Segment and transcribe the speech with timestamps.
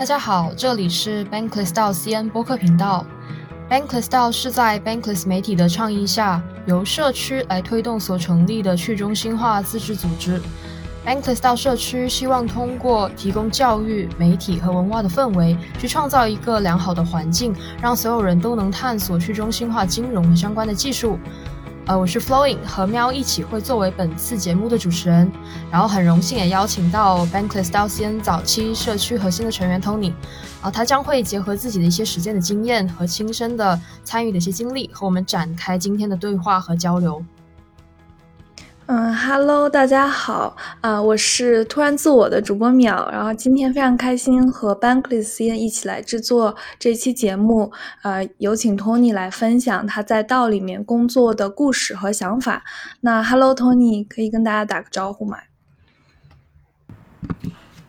[0.00, 3.04] 大家好，这里是 Bankless 道 CN 播客频道。
[3.68, 10.40] Bankless 道是在 Bankless 媒体的倡议下，由社区来推动所成立的去中心化自治组织。
[11.04, 21.18] Bankless 道社区希望通过提供教育、媒体和文化的氛围，去创造一个良好的环境，让所有人都能探索去中心化金融和相关的技术。
[21.90, 25.28] 呃，我是 Flowing，和喵一起会作为本次节目的主持人，
[25.72, 30.12] 然后很荣幸也邀请到 Bankless d a c i n 早期社区核心的成员 Tony，
[30.62, 37.20] 啊，他将会结合自己的一些实践的经验和亲身的参与的一些经历，和我们展开今天的对话和交流。
[38.92, 47.70] 嗯，Hello，大家好，啊，我是突然自我的主播淼，然后今天非常开心和 Bankless 一起来制作这期节目，
[48.02, 52.64] 呃，有请 Tony 来分享他在道里面工作的故事和想法。
[53.02, 55.38] 那 Hello，Tony，可以跟大家打个招呼吗？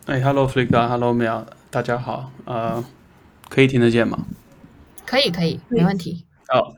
[0.05, 2.85] 哎，Hello，Flicker，Hello，淼，大家好，呃，
[3.49, 4.20] 可以听得见吗？
[5.07, 6.27] 可以，可以，没问题。
[6.48, 6.76] 好。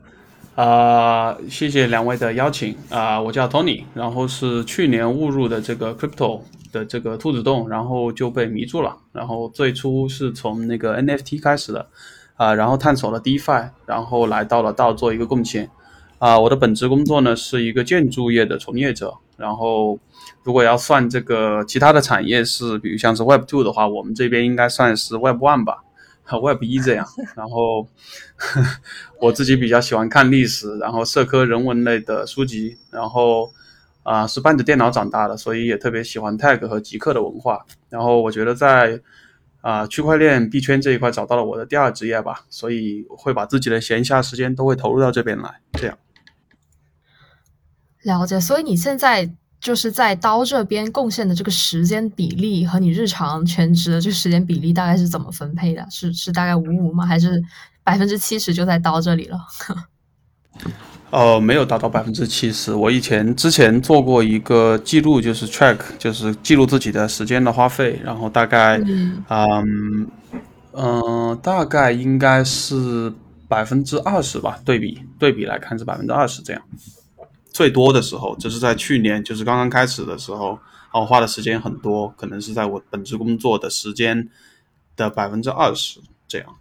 [0.54, 3.20] 啊，谢谢两位的邀请啊！
[3.20, 8.96] 我叫 Tony，然后是去年误入的这个 Crypto 的这个兔子洞，然后就被迷住了。
[9.12, 11.88] 然后最初是从那个 NFT 开始的
[12.36, 15.68] 啊，然后探索了 DeFi，然后来到了道做一个贡献
[16.20, 16.38] 啊。
[16.38, 19.98] 我的本职工作呢是一个建筑业的从业者，然后
[20.44, 25.83] 如果要算这个其他的产业是，比如像是 Web Two 的话，我们这边应该算是 Web One 吧。
[26.30, 27.86] Web 一这样， 然后
[29.20, 33.52] 我自己比较喜欢看历史，然后社科人文类的书籍，然后
[34.02, 37.64] 啊是伴着电脑长大的，所以也特别喜欢 Tag 和极客的文化。
[37.90, 39.00] 然后我觉得在
[39.60, 45.60] 啊区块链币圈这一块找到了我的第二职业吧，所以会把自己的闲暇时间都会投入到这边来。
[45.74, 45.98] 这样
[48.02, 49.34] 了解，所以你现在。
[49.64, 55.82] 就是在刀这边贡献的这个时间比例和你日常全职的这个时间比例大概是怎么分配的？
[55.90, 57.06] 是是大概五五吗？
[57.06, 57.42] 还是
[57.82, 59.40] 百分之七十就在刀这里了？
[61.08, 62.74] 呃， 没有达到百分之七十。
[62.74, 69.24] 我以前之前做过一个记录，就是 track，就是记录自己的时间的花费，然后大概，嗯
[70.74, 73.10] 嗯，大概应该是
[73.48, 74.60] 百分之二十吧。
[74.62, 76.60] 对比对比来看是百分之二十这样。
[77.54, 80.58] 最多的时候，就是在去年，就是刚刚开始的时候，
[80.92, 84.28] 我花的时间很多，可能是在我本职工作的时间
[84.96, 86.56] 的百分之二十这样。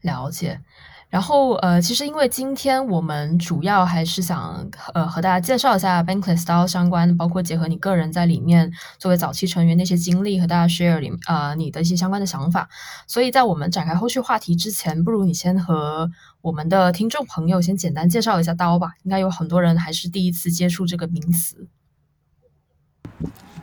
[0.00, 0.62] 了解。
[1.10, 12.68] 然后，呃，其实因为今天我们主要还是想，呃，和大家介绍一下 Bankless DAO 相关，包括结合你个人在里面作为早期成员那些经历，和大家 share 里，呃，你的一些相关的想法。
[13.08, 16.08] 所以在我们展开后续话题之前，不如你先和
[16.42, 18.92] 我们的听众朋友先简单介绍一下刀吧。
[19.04, 21.66] 应该有很多人还是第一次接触这个名词。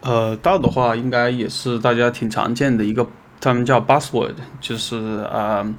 [0.02, 3.08] 呃，刀的话，应该也是大家挺常见的一个，
[3.40, 4.96] 他们叫 buzzword，就是
[5.32, 5.74] 呃。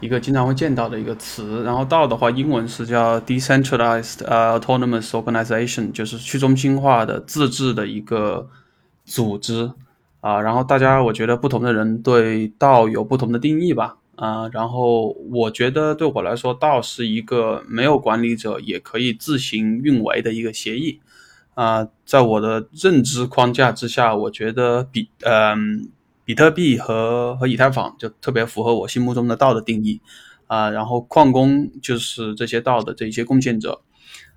[0.00, 8.46] 一个经常会见到的一个词，然后道的话，英文是叫 decentralized autonomous organization，就是去中心化的自治的一个
[9.06, 9.72] 组织
[10.20, 10.38] 啊。
[10.42, 14.48] 然后大家，我觉得不同的人对道有不同的定义吧啊。
[14.52, 21.00] 然后我觉得对我来说，道是一个没有管理者也可以自行运维的一个协议
[21.54, 21.88] 啊。
[22.04, 25.90] 在我的认知框架之下，我觉得比嗯。
[26.26, 30.00] 比特币和和以太坊就特别符合我心目中的道的定义
[30.46, 33.82] 啊，然后矿工就是这些道的这些贡献者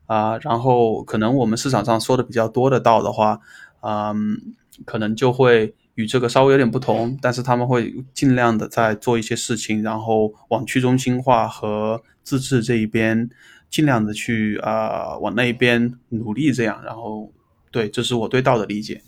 [0.06, 3.40] 啊，然后可能我们市场上说的比较多的道的话，
[3.80, 13.30] 嗯，可能就会与这个稍微有点不同，但是他们会尽量的在做一些事情，然后往去中心化和自治这一边
[13.70, 17.32] 尽量的去啊往那一边努力，这样，然后
[17.72, 19.02] 对，这是我对道的理解。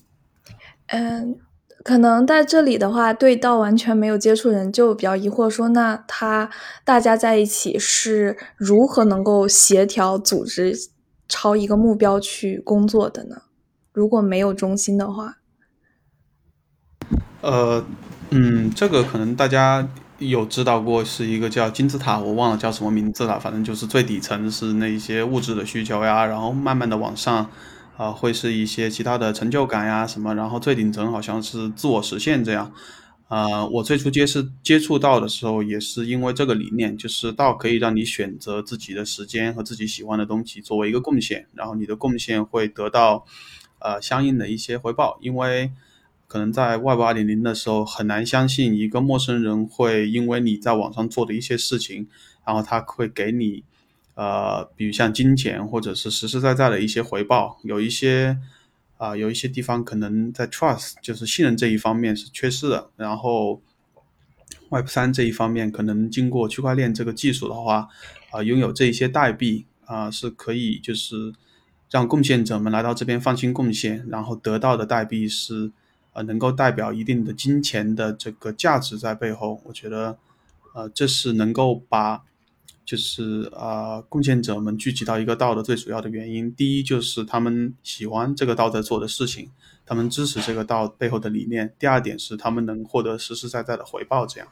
[0.88, 1.40] 嗯。
[1.82, 6.50] 可能在这里的话，对道完全没有接触人就比较疑惑，说那他
[6.84, 10.74] 大家在一起是如何能够协调组织
[11.30, 13.44] 朝一个目标去工作的呢？
[13.94, 15.38] 如果没有中心的话，
[17.42, 17.86] 呃，
[18.32, 19.88] 嗯，这个可能大家
[20.18, 27.50] 有知道过，是一个叫金字塔，我忘了叫什么名字了，反正就是最底层是那一些物质的需求呀，然后慢慢的往上。
[27.98, 32.72] 啊，会是一些其他的成就感呀什么，然后最顶层好像是自我实现这样。
[33.28, 43.26] 啊，我最初接是接触到的时候，也是因为这个理念，就是道可以让你选择自己的时间和自己喜欢的东西作为一个贡献，然后你的贡献会得到
[43.80, 45.18] 呃相应的一些回报。
[45.20, 45.70] 因为
[46.30, 52.08] 可能在 Web 二点零的时候，很难相信一个陌生人会因为你在网上做的一些事情，
[52.46, 53.66] 然后他会给你。
[54.16, 58.38] 呃，比如像金钱或者是实实在在的一些回报，有一些
[58.98, 63.62] 啊，有一些地方可能在 trust 就是信任这一方面是缺失的，然后
[64.68, 67.88] Web 三这一方面可能经过区块链这个技术的话，
[68.32, 71.34] 啊，拥有这一些代币啊是可以就是
[71.90, 75.72] 让贡献者们来到这边放心贡献，然后得到的代币是
[76.14, 80.18] 呃能够代表一定的金钱的这个价值在背后，我觉得
[80.74, 82.24] 呃这是能够把。
[82.86, 89.52] 就是啊，贡献者们聚集到一个道的最主要的原因，第一就是他们喜欢这个道在做的事情，
[89.86, 94.26] 他们支持这个道背后的理念；第二点是他们能获得实实在在的回报。
[94.26, 94.48] 这样。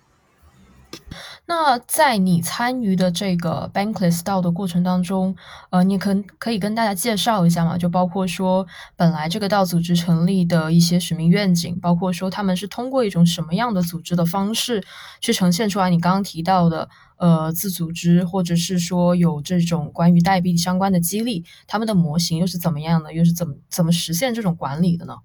[1.50, 5.34] 那在你参与的这个 Bankless 道的过程当中，
[5.70, 7.78] 呃，你可可以跟大家介绍一下吗？
[7.78, 8.68] 就包括说
[8.98, 14.84] 本来这个道组织成立的一些使命愿景，包括说他们是通过一种什么样的组织的方式
[15.22, 25.16] 去呈现出来你刚刚提到的呃自组织，或者是说有这种关于代币相关的激励，他们的模型又是怎么样的，又是怎么怎么实现这种管理的呢？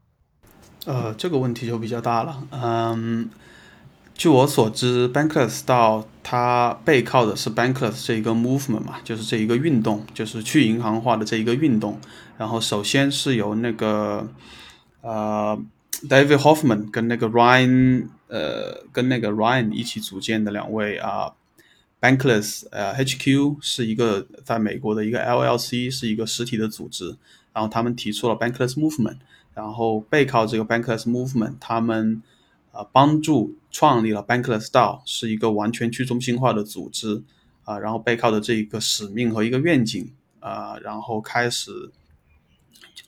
[0.86, 3.28] 呃，这个问题就比较大了，嗯。
[4.22, 11.98] 据我所知，Bankless 到它背靠的是 Bankless 这一个 movement 嘛，就是这一个运动，就是去银行化的这一个运动。
[12.38, 14.28] 然后首先是由那个
[15.00, 15.60] 呃
[16.08, 21.32] David Hoffman 跟那个 Ryan 呃跟那个 Ryan 一起组建的两位啊
[22.00, 27.16] ，Bankless 呃 HQ 是一个在美国的一个 LLC，是一个实体的组织。
[27.52, 29.16] 然后他们提出了 Bankless movement，
[29.52, 32.22] 然后背靠这个 Bankless movement，他们。
[32.72, 37.22] 啊，帮助创立了 Bankless DAO，是一个完全去中心化的组织
[37.64, 40.10] 啊，然后背靠的这一个使命和一个愿景
[40.40, 41.90] 啊，然后开始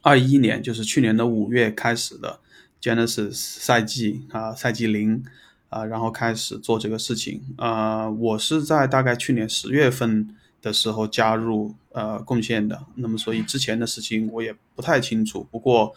[0.02, 2.40] 二一年，就是去年的五月开始的
[2.81, 5.25] Genesis 赛季啊，赛季零
[5.70, 10.28] 啊，然后开始做这个事情啊，我是在大概去年十月份
[10.61, 15.94] 的时候加入呃贡献的，那么所以之前的事情我也不太清楚，不过。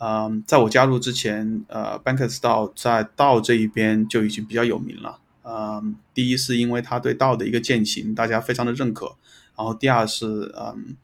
[0.00, 5.18] 嗯，在我加入之前，呃，Bankless 道在道这一边就已经比较有名了。
[5.42, 9.16] 嗯，第一是因为他对道的一个践行，大家非常的认可。
[9.56, 10.96] 然后第二是，嗯，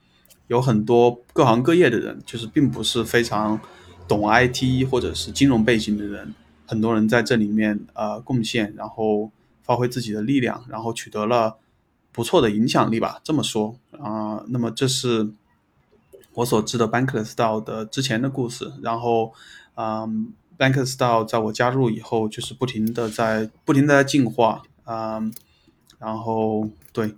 [0.46, 3.58] 有很多各行各业的人，就是并不是非常
[4.06, 6.32] 懂 IT 或者是金融背景的人，
[6.64, 9.32] 很多人在这里面呃贡献，然后
[9.64, 11.56] 发挥自己的力量，然后取得了
[12.12, 13.20] 不错的影响力吧。
[13.24, 15.32] 这么说啊，那么这是。
[16.34, 19.32] 我所知的 Bankless 道的之前的故事，然后，
[19.76, 25.32] 嗯，Bankless 道在我加入以后，就是不停的在不停的在进化，嗯，
[25.98, 27.16] 然后对，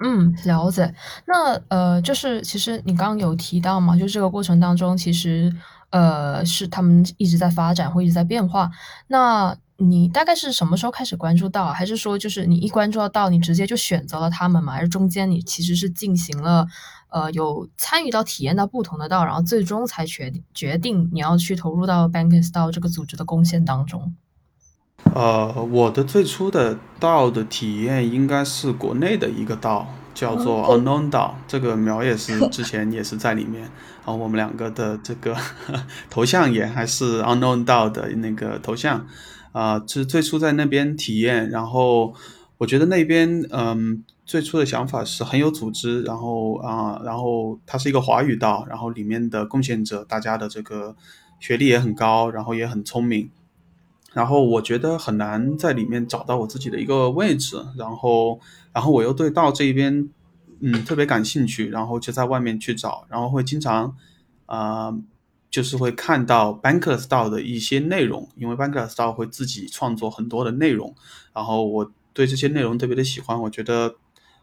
[0.00, 0.94] 嗯，了解。
[1.26, 5.54] 那呃，就是其实你刚刚有提到嘛，就这个过程当中，其实
[5.90, 8.70] 呃是他们一直在发展或一直在变化。
[9.08, 11.72] 那你大概是什么时候开始关注到？
[11.72, 14.74] 还是说就是你一关注到，你直接就选择了他们嘛？
[14.74, 16.66] 还是中间你其实是进行了？
[17.08, 24.14] 呃，有参与到体验到不同的道，然后最终才决定决定你要去投入到 Bankless 道这个组织的贡献当中。
[25.14, 31.36] 呃，我的最初的道的体验应该是国内的一个道，叫做 Unknown 道。
[31.48, 35.34] 这个苗也是之前也是在里面，然后我们两个的这个
[36.10, 39.06] 头像也还是 Unknown 道的那个头像。
[39.52, 42.14] 啊，是最初在那边体验，然后
[42.58, 44.04] 我觉得那边嗯。
[44.26, 50.94] 最初的想法是很有组织，然后啊，然后它是一个华语道，然后里面的贡献者大家的这个
[51.40, 53.28] 学历也很高，然后也很聪明，
[54.12, 58.38] 然后我觉得很难在里面找到我自己的一个位置，然后，
[58.72, 60.08] 然后我又对道这一边
[60.60, 63.96] 嗯特别感兴趣，然后就在外面去找，然后会经常
[64.46, 64.96] 啊，
[65.50, 70.94] 就是会看到 Bankless 道的一些内容，因为 Bankless 道会自己创作很多的内容，
[71.34, 73.96] 然后我对这些内容特别的喜欢，我觉得。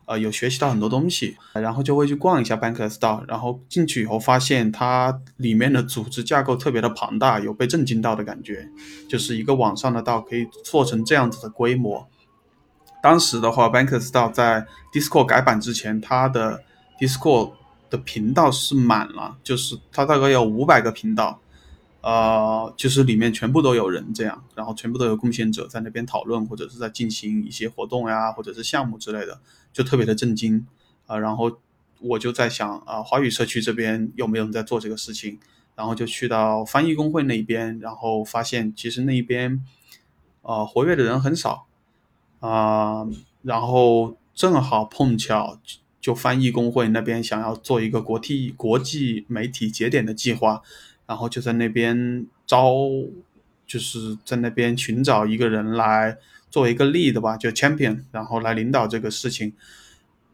[0.09, 8.69] 呃，有学习到很多东西，然后就会去逛一下 Bankless 道，然后进去以后发现它里面的组织架构特别的庞大，有被震惊到的感觉，
[9.09, 12.07] 就是一个网上的道可以做成这样子的规模。
[13.03, 16.63] 当时的话，Bankless 道在 Discord 改版之前，它的
[16.97, 17.51] Discord
[17.89, 21.39] 的频道是满了，就是它大概有五百个频道。
[22.01, 29.41] 呃，就是里面全部都有人这样，然后全部都有贡献者在那边讨论，或者是在进行一些活动呀，或者是项目之类的，
[29.73, 30.65] 就特别的震惊
[31.05, 31.17] 啊。
[31.17, 31.59] 然后
[31.99, 35.37] 我就在想啊，华语社区这边有没有人在做这个事情？
[35.75, 39.61] 然后就去到翻译工会那边，然后发现其实那边
[40.43, 41.65] 呃活跃的人很少
[42.39, 43.05] 啊。
[43.41, 45.59] 然后正好碰巧
[46.07, 50.61] 就翻译工会那边想要做一个国际国际媒体节点的计划。
[51.05, 52.77] 然后就在那边招，
[53.65, 56.17] 就是在那边寻找一个人来
[56.49, 59.51] 做一个 lead 吧，就 champion，然后来领导这个事情。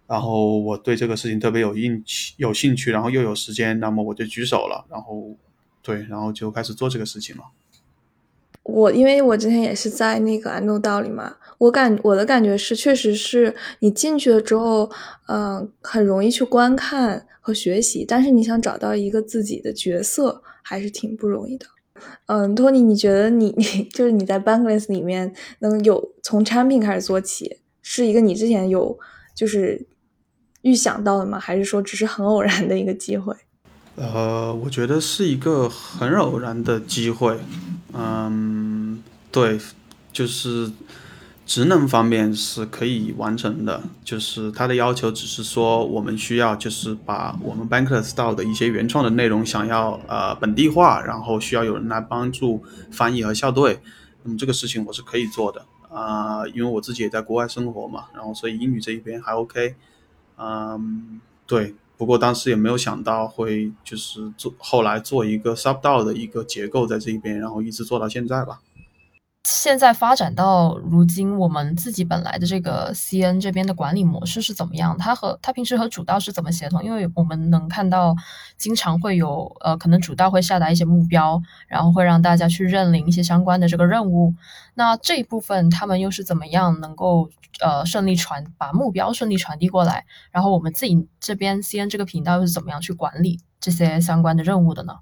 [0.06, 5.36] 然后我对这个事情特别有兴趣，有兴趣，然后又有时间，那么我就举手了，然后
[5.82, 7.44] 对，然后就开始做这个事情了。
[8.64, 14.90] 我因为我之前也是在那个安东道里嘛，我感我的感觉是，确实是你进去了之后，
[15.28, 21.66] 嗯，很容易去观看和学习，但是你想找到一个自己的角色，还是挺不容易的。
[22.28, 28.98] 嗯，托尼，你觉得你你 就是你在 Bankless 里面能有从产品开始做起，是一个你之前有
[29.36, 29.86] 就是
[30.62, 31.38] 预想到的吗？
[31.38, 33.36] 还是说只是很偶然的一个机会？
[33.96, 37.38] 呃，我觉得是一个很偶然的机会。
[37.94, 39.60] 嗯，对，
[40.12, 40.72] 就是
[41.46, 53.80] 职能方面是可以完成的，就是它的要求只是说我们需要就是把我们 Bankless 到的一些原创的内容想要呃本地化，然后需要有人来帮助翻译和校对。
[54.24, 59.76] 那么这个事情我是可以做的啊，因为我自己也在国外生活嘛，然后所以英语这一边还 OK。
[60.38, 61.76] 嗯，对。
[62.04, 68.60] 不过当时也没有想到会就是做后来做一个 sub DAO 的一个结构在这一边，然后一直做到现在吧。
[69.46, 74.98] 现在发展到如今，我们自己本来的这个 CN 这边的管理模式是怎么样？
[74.98, 76.82] 它和它平时和主道是怎么协同？
[76.82, 78.16] 因为我们能看到，
[78.58, 84.34] 经常会有呃，可能主道会下达一些目标，然后会让大家去认领一些相关的这个任务。
[84.76, 90.06] 那这一部分他们又是怎么样能够呃顺利传把目标顺利传递过来？
[90.32, 95.00] 然后我们自己这边 CN 这个频道又是怎么样去管理这些相关的任务的呢？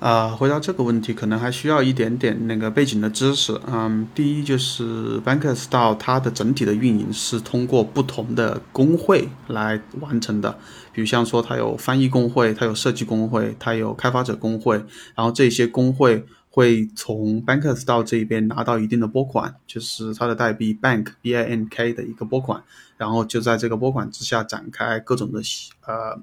[0.00, 3.60] 啊，回答这个问题可能还需要一点点那个背景的知识。
[3.66, 10.58] 嗯，第一就是 Bankers 到它的整体的运营是通过不同的工会来完成的，
[10.94, 14.82] 比如像说它有翻译工会，它有设计工会，它有开发者工会，
[15.14, 22.64] 然后这些工会会从 Bankers 到这边拿到一定的拨款，就是它的代币 Bank B I N K 的一个拨款，
[22.96, 25.42] 然后就在这个拨款之下展开各种的
[25.86, 26.18] 呃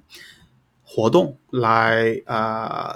[0.81, 2.95] 活动来啊。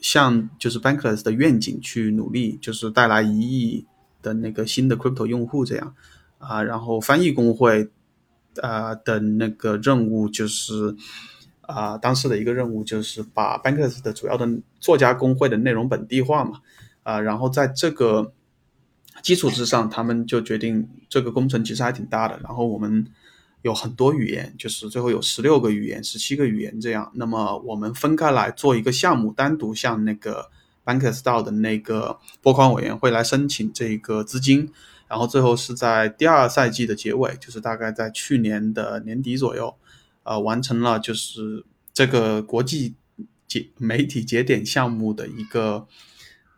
[0.00, 3.86] 向就是 Bankless 的愿景去努力，就是带来一亿
[4.22, 5.94] 的那个新的 Crypto 用户这样
[6.38, 7.90] 啊，然后翻译工会
[8.60, 10.96] 啊的那个任务就是
[11.60, 16.60] 啊，当时的一个任务就是把 Bankless 的主要的作家工会的内容本地化嘛
[17.02, 18.32] 啊，然后在这个
[19.22, 23.06] 基础之上，他们就决定这个工程其实还挺大的，然后我们。
[23.62, 27.10] 有很多语言，就是最后有十六个语言、十七个语言这样。
[27.14, 30.50] 那么我们分开来做一个项目，单独向那个
[30.84, 34.70] Bankers DAO 的那个拨款委员会来申请这个资金，
[35.08, 39.74] 然后最后是在第二赛季的结尾，就是大概在去年的年底左右，
[40.22, 42.94] 呃，完成了就是这个国际
[43.46, 45.86] 节媒体节点项目的一个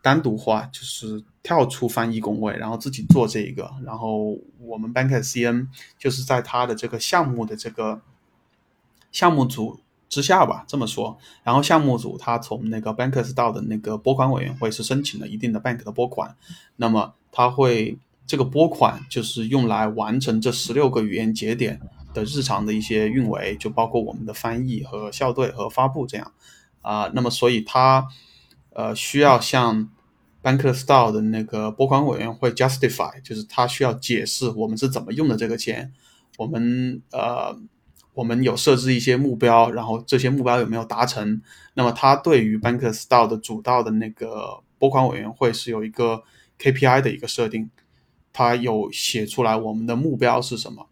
[0.03, 1.23] 单独化，就是。
[1.45, 5.67] 跳出翻译工位，然后自己做这一个，然后我们 Banker CN
[5.99, 7.99] 就是在他的这个项目的这个
[9.11, 11.17] 项目组之下吧，这么说。
[11.43, 16.33] 然后项目组他从那个 Bankers 到的那个拨款委员会是申请了一定的 Bank 的拨款，
[16.77, 21.81] 那么他会这个拨款就是用来完成这十六个语言节点
[22.13, 26.31] 的日常的一些运维，就包括我们的翻译和校对和发布这样
[26.81, 27.11] 啊。
[27.13, 28.07] 那么所以他
[28.73, 29.89] 呃需要向
[30.41, 35.93] Bankstar 的那个拨款委员会 justify，就是他需要解释我们是怎么用的这个钱，
[36.37, 37.57] 我们呃
[38.13, 41.41] 我们有设置一些目标，然后这些目标有没有达成？
[41.75, 46.23] 那么他对于 Bankstar 的主道的那个拨款委员会是有一个
[46.59, 47.69] KPI 的一个设定，
[48.31, 50.87] 他有写出来我们的目标是什么，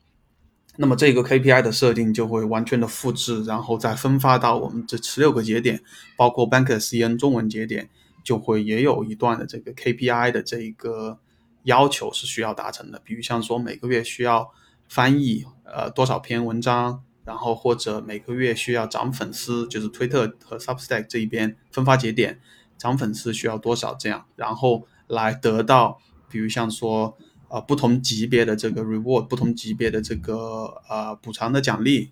[0.78, 5.82] 那么这个 KPI 的设定就会完全的复制，然后再分发到我们这十六个节点，
[6.18, 7.90] 包括 Banker CN 中文节点。
[8.24, 11.18] 就会也有一段的这个 KPI 的这一个
[11.64, 14.52] 要求是需要达成的，比如像说每个月需要
[14.88, 22.40] 翻译呃多少篇文章，然后或者每个月需要涨粉丝，就是推特和 Substack 这一边分发节点
[22.78, 26.00] 涨粉丝需要多少这样，然后来得到
[26.30, 27.18] 比如像说
[27.52, 32.10] 呃不同级别的这个 reward，不同级别的这个呃补偿的奖励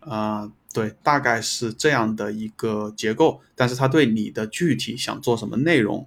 [0.00, 0.52] 啊。
[0.72, 6.06] 对，大概是这样的一个结构，但是它对你的具体想做什么内容，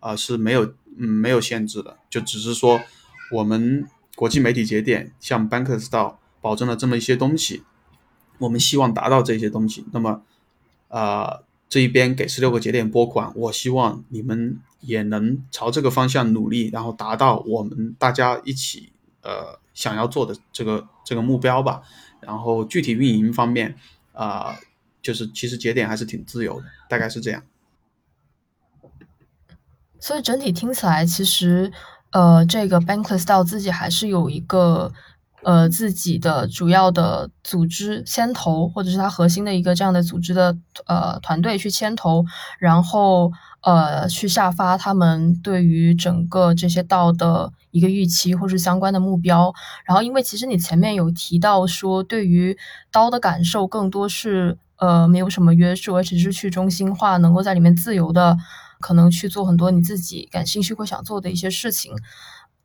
[0.00, 2.80] 啊是没有嗯没有限制的，就只是说
[3.30, 7.62] 我们国际媒体节点像 Bankers Style 保证了这么一些东西，
[8.38, 10.22] 我们希望达到这些东西，那么
[10.88, 21.82] 啊这一边给十六个节点拨款，我希望你们也能朝这个方向努力，然后达到我们大家一起呃想要做的这个这个目标吧，
[22.20, 23.76] 然后具体运营方面。
[24.12, 24.58] 啊，
[25.00, 27.42] 就是其实节点还是挺自由的，大概是这样。
[29.98, 31.72] 所以整体听起来，其实
[32.10, 34.92] 呃，这个 Bankless 到自己还是有一个
[35.42, 40.56] 呃自己的主要的组织牵头，或者是他核心的一个这样的组织的
[40.86, 42.24] 呃团队去牵头，
[42.58, 43.32] 然后
[43.62, 49.52] 呃去下发他们对于整个这些道的一个预期或是相关的目标。
[49.84, 52.56] 然后因为其实你前面有提到说，对于
[52.90, 58.36] 刀的感受更多是呃没有什么约束，而且是去中心化，能够在里面自由的
[58.80, 61.92] 可能去做很多你自己感兴趣或想做的一些事情。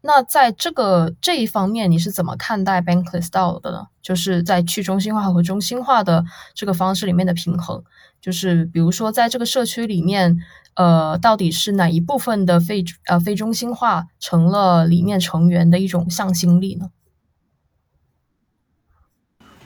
[0.08, 3.88] 那在这个这一方面，你是怎么看待 Bankless DAO 的呢？
[4.04, 7.84] 就是在去中心化和中心化的这个方式里面的平衡，
[8.22, 10.38] 就是比如说在这个社区里面，
[10.76, 16.92] 呃，到底是哪一部分的非呃非中心化成了里面成员的一种向心力呢？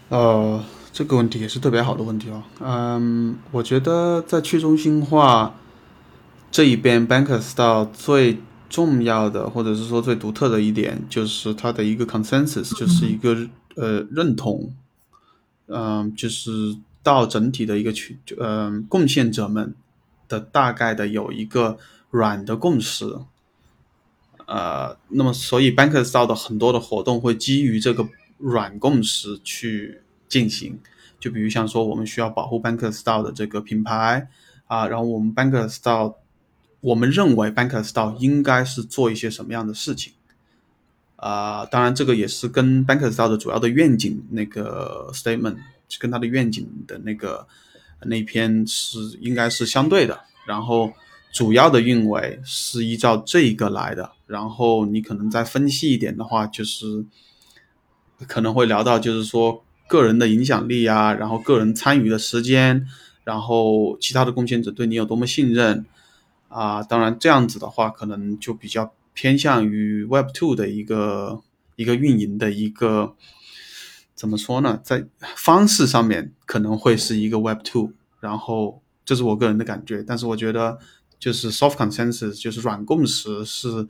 [0.08, 2.44] 呃，这个问题也是特别好的问题哦。
[2.62, 5.54] 嗯，我觉得在去中心化
[6.50, 13.36] 这一边，Bankless DAO 最重要的，或者是说最独特的一点，就是它的一个 consensus，就是一个
[13.76, 14.72] 呃认同，
[15.66, 19.74] 嗯，就是到整体的一个群，嗯，贡献者们
[20.28, 21.80] 的大概的有一个
[22.12, 23.18] 软的共识，
[24.46, 28.08] 呃，那么所以 Bankers DAO 的很多的活动会基于这个
[28.38, 30.80] 软共识去进行，
[31.20, 34.30] 就比如像说我们需要保护 Bankers DAO 的这个品牌
[34.68, 36.14] 啊，然后我们 Bankers DAO。
[36.82, 40.14] 我们认为 Bankers DAO 应该是做一些什么样的事情？
[41.18, 45.58] 啊，当然这个也是跟 Bankers DAO 的主要的愿景那个 statement，
[46.00, 47.46] 跟他的愿景的那个
[48.06, 50.22] 那篇是应该是相对的。
[50.48, 50.94] 然后
[51.34, 54.12] 主要的运维是依照这个来的。
[54.26, 57.04] 然后你可能再分析一点的话，就是
[58.26, 62.88] 可能会聊到就是说个人的影响力啊，然后个人参与的时间，
[63.26, 65.86] 然后其他的贡献者对你有多么信任。
[66.50, 71.42] 啊，当然这样子的话，可能就比较偏向于 Web Two 的一个
[71.76, 73.16] 一个运营的一个
[74.16, 80.80] 怎么说呢，在方式上面可能会是一个 Web Two，然后这是我个人的感觉，但是我觉得
[81.20, 83.88] 就是 Soft Consensus 就是软共识是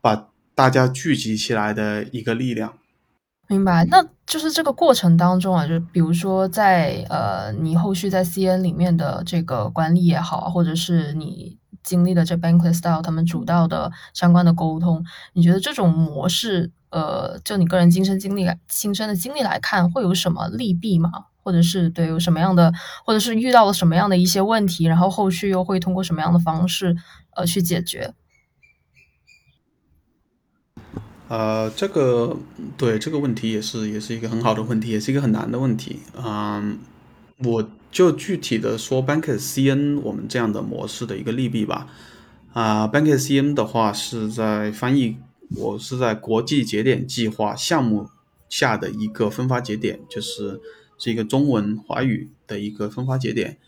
[0.00, 2.78] 把大家聚集起来的一个力量。
[3.48, 11.58] 明白，那就是这个过程当中啊，就比如说在呃你后续在 CN 里面的这个管理也好，或者是你。
[11.84, 21.10] 经历的这 Bankless Style 他们主导的相关的沟通，你觉得这种模式，呃，就你个人亲身经历、亲身的经历来看，会有什么利弊吗？
[21.44, 22.72] 或者是对有什么样的，
[23.04, 26.96] 或者是遇到了什么样的一些问题，然后后续又会通过什么样的方式，
[27.36, 28.14] 呃，去解决？
[31.28, 32.36] 呃，这个
[32.78, 36.00] 对这个问题也是也是一个很好的问题，也是一个很难的问题。
[36.16, 36.78] 嗯，
[37.44, 37.70] 我。
[37.94, 41.86] 就具体的说，banker.cn 我们这样的模式的一个利弊吧。
[42.52, 45.16] 啊，banker.cn 的话是在翻译，
[45.54, 48.10] 我是在国际节点计划项目
[48.48, 50.60] 下的一个分发节点，就是
[50.98, 53.58] 是一个中文华语的一个分发节点。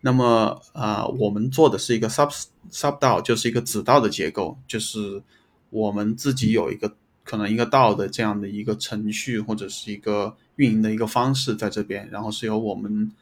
[0.00, 2.36] 那么啊，我们做的是一个 sub
[2.72, 5.22] sub 道，就是一个子道的结构，就是
[5.70, 13.12] 我们自己有一个可能一个道的这样的一个程序或者是一个运营的一个方式在这边，然后是由我们。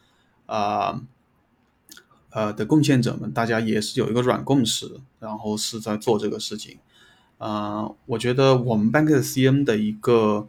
[0.46, 1.00] 啊，
[2.30, 6.78] 呃的贡献者们，大家也是有一个软共识，然后是在做这个事情。
[7.38, 10.48] 啊，我觉得我们 banker cm 的一个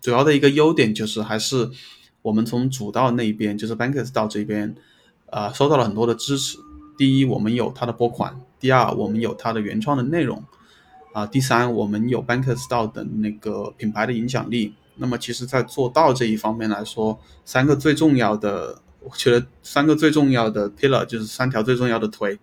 [0.00, 1.70] 主要的一个优点就是，还是
[2.20, 4.74] 我们从主道那边，就是 Bankers 道这边，
[5.30, 6.58] 啊，收到了很多的支持。
[6.98, 10.40] 第一，我们有它的拨款；第二，我们有它的原创的内容；
[11.14, 14.74] 啊，第三，我们有 Bankers 道的那个品牌的影响力。
[14.96, 18.82] 那么，其实，在做到这一方面来说，三个最重要的。
[19.08, 22.38] 我觉得三个最重要的 pillar 就是三条最重要的腿，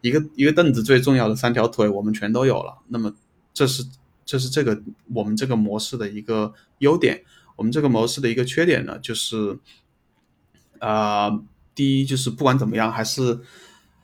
[0.00, 2.78] 一个一个凳子最重要的三条腿我们全都有了。
[2.88, 3.14] 那么
[3.52, 3.84] 这是
[4.24, 4.80] 这是这个
[5.12, 7.22] 我们这个模式的一个优点。
[7.56, 9.56] 我们这个模式的一个缺点呢，就是
[10.80, 11.30] 啊，
[11.74, 13.38] 第一就是不管怎么样，还是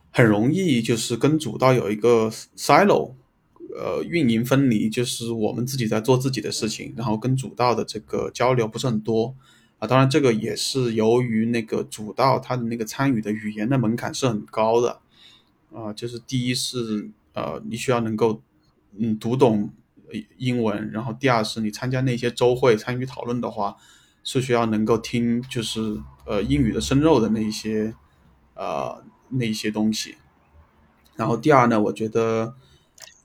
[0.09, 3.13] 很容易就是跟主道有一个 silo，
[3.77, 9.35] 呃，运营分离，就是我们自己在做自己的事情，然后跟主道的这个交流不是很多。
[9.81, 14.99] 啊，当然，这个也是由于那个主道他的那个参与的语言的门槛是很高的，
[15.73, 18.39] 啊，就是第一是呃你需要能够
[18.95, 19.71] 嗯读懂
[20.37, 23.75] 英文，然后第二是你参加那些周会参与讨论的话，
[24.23, 27.95] 是需要能够听就是呃英语的生肉的那一些
[28.53, 30.15] 呃那一些东西，
[31.15, 32.53] 然后第二呢，我觉得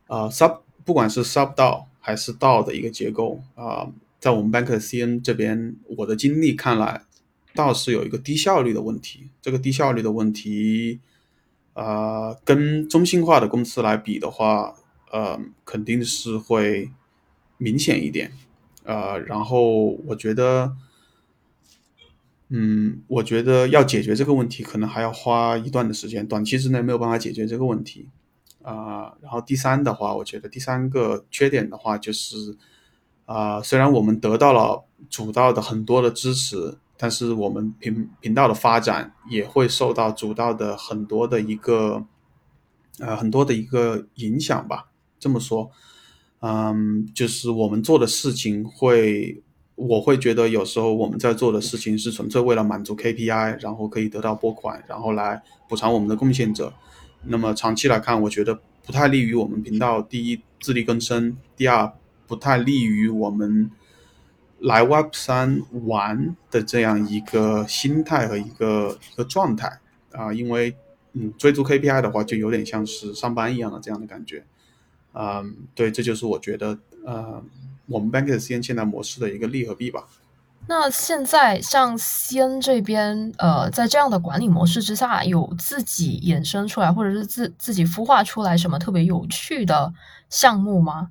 [0.07, 3.93] 啊 sub 不管是 sub 道还是道的一个结构啊。
[4.19, 7.03] 在我们 Bank CN 这边，我的经历看来，
[7.55, 9.31] 倒是有一个低效率的问题。
[9.41, 11.01] 这个低效率的问题，
[11.75, 14.75] 呃，跟中心化的公司来比的话，
[15.13, 16.91] 呃，肯定是会
[17.59, 18.33] 明显一点。
[18.85, 20.77] 呃，然后我觉得，
[22.49, 28.09] 嗯，我觉得要解决这个问题，可能还要花一段的时间，短期之内没有办法解决这个问题。
[28.63, 32.57] 啊，然后第三的话，我觉得第三个缺点的话就是，
[33.27, 42.05] 啊，虽然我们得到了主道的很多的支持，但是我们频频道的发展也会受到主道的很多的一个，
[43.01, 44.87] 呃，很多的一个影响吧。
[45.19, 45.71] 这么说，
[46.41, 49.43] 嗯，就是我们做的事情会，
[49.75, 56.73] 我会觉得有时候我们在做的事情是纯粹为了满足 KPI，然后可以得到拨款，然后来补偿我们的贡献者。
[57.25, 60.01] 那么长期来看，我觉得不太利于我们频道。
[60.01, 61.93] 第一，自力更生；第二，
[62.27, 63.71] 不太利于我们
[64.59, 69.79] 来 Web 三玩的这样一个心态和一个一个状态
[70.13, 70.33] 啊。
[70.33, 70.77] 因为，
[71.13, 74.45] 嗯，追逐 KPI 的话，就有点像是上班一样的这样的感觉。
[75.13, 77.43] 嗯，对，这就是我觉得，呃，
[77.87, 80.05] 我们 Bank C N 现在模式的一个利和弊吧。
[80.69, 89.95] 那现在像 CN 这边，呃，在这样的管理模式之下，有自己衍生出来，或者是自自己孵化出来什么特别有趣的
[90.29, 91.11] 项目吗？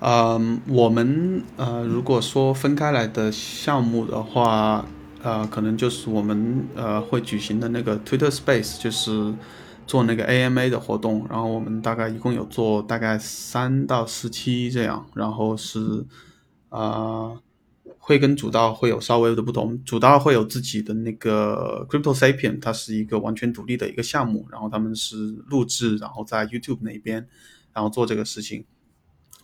[0.00, 4.84] 嗯，我们呃，如果说分开来的项目的话，
[5.22, 9.34] 呃，可能就是我们呃会举行的那个 Twitter Space，就是
[9.86, 16.04] 做那个 AMA 的活动，然后我们大概一共有做大概三到四期这样，然后是
[16.68, 17.40] 啊。
[18.02, 25.16] 会跟主道会有稍微的不同，主道会有自己的那个 Crypto Sapien，它是一个完全独立的一个项目，然后他们是
[25.48, 27.28] 录制，然后在 YouTube 那边，
[27.72, 28.64] 然后做这个事情。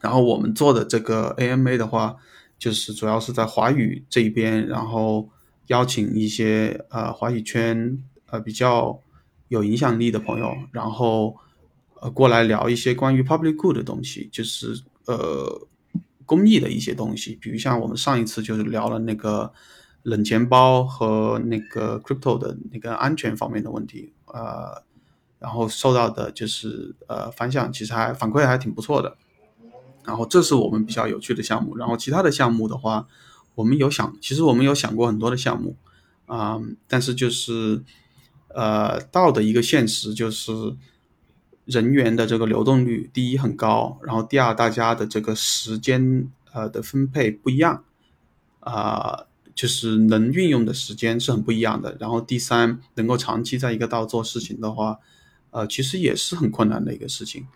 [0.01, 2.17] 然后我们做的这个 AMA 的话，
[2.59, 5.29] 就是主要是在华语这一边，然后
[5.67, 9.01] 邀请一些呃华语圈呃比较
[9.49, 11.37] 有影响力的朋友，然后
[12.01, 15.67] 呃过来聊一些关于 Public Good 的东西，就是呃。
[16.29, 19.53] 公益的一些东西，比如像我们上一次就是聊了那个
[20.03, 24.83] 冷钱包和那个 crypto 的那个安全方面的问题，呃，
[25.39, 29.17] 然后受到的就是呃反响，其实还反馈还挺不错的。
[30.07, 31.77] 然后这是我们比较有趣的项目。
[31.77, 33.07] 然后其他的项目的话，
[33.57, 35.77] 我们有想，其实我们有想过很多的项目
[36.27, 37.83] 啊，但是就是
[38.49, 40.77] 呃到的一个现实就是。
[41.67, 47.83] 人员的这个流动率，第一很高，然后第二大家的这个时间呃的分配不一样，
[48.61, 51.97] 啊，就是能运用的时间是很不一样的。
[51.99, 55.01] 然后第三，能够长期在一个道做事情的话，
[55.51, 57.49] 呃，其实也是很困难的一个事情。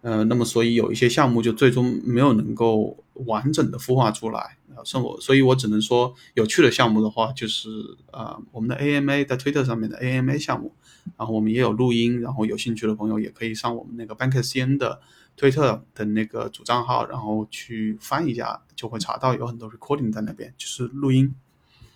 [0.00, 7.68] 呃，那么所以有一些项目就最终没有能够完整的孵化出来啊，是我，所以我只能说有趣的项目的话，就是
[8.12, 10.72] 啊，我们的 AMA 在 Twitter 上面的 AMA 项目，
[11.16, 15.00] 然后我们也有录音，然后有兴趣的朋友也可以上我们那个 BankCN 的
[15.36, 21.34] 推特的那个主账号，然后去翻一下，就会查到有很多 recording 在那边，就是录音。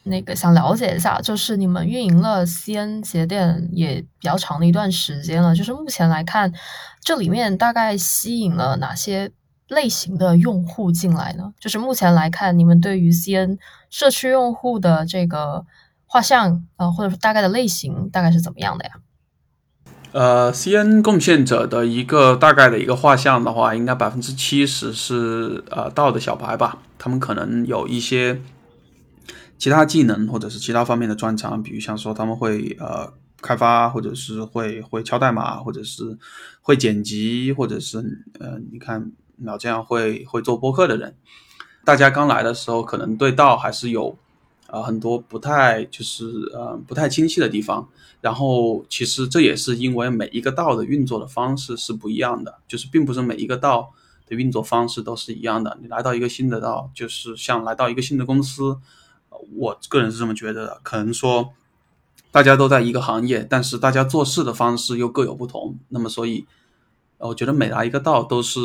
[0.05, 6.53] 那个想了解一下，就是你们运营了 CN 节点也比较长的一段时间了，就是目前来看，
[7.01, 9.31] 这里面大概吸引了哪些
[9.69, 11.53] 类型的用户进来呢？
[11.61, 13.59] 就是目前来看，你们对于 CN
[13.91, 15.65] 社区用户的这个
[16.05, 18.91] 画像，呃，或者说大概的类型，大概是怎么样的呀？
[20.11, 28.41] 呃，CN 贡献者的一个大概的一个画像的话，应该百分之七十是呃道的小白吧，他们可能有一些。
[29.63, 36.19] 其他技能或者是其他方面的专长，比如像说他们会呃开发，或者是会会敲代码，或者是
[36.63, 37.99] 会剪辑，或者是
[38.41, 41.15] 呃你看老这样会会做播客的人，
[41.85, 44.19] 大家刚来的时候可能对道还是有
[44.67, 47.89] 啊很多不太就是呃不太清晰的地方，
[48.21, 53.93] 然后其实这也是因为每一个道的运作的方式是不一样的，就是并不是每一个道
[54.27, 55.79] 的运作方式都是一样的。
[55.81, 58.77] 你来到一个新的道，就是像来到一个新的公司。
[59.57, 61.53] 我个人是这么觉得的，可能说
[62.31, 65.77] 大家都在一个行业，但是大家做事的方式又各有不同。
[65.89, 66.47] 那么，所以
[67.19, 68.61] 我觉得每来一个道都是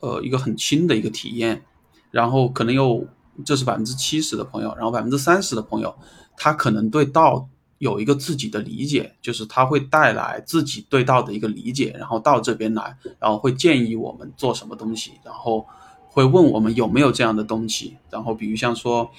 [0.00, 1.62] 呃一个很新的一个体验。
[2.10, 3.06] 然后可能有
[3.44, 5.94] 这是百分之七十的朋友，然后百分之三十的朋友，
[6.36, 15.66] 他可能对道有一个自己的理解，就是他会带来自己对道的一个理解，然后到这边来，然后会建议我们做什么东西，然后
[16.08, 19.10] 会问我们有没有这样的东西，然后比如像说。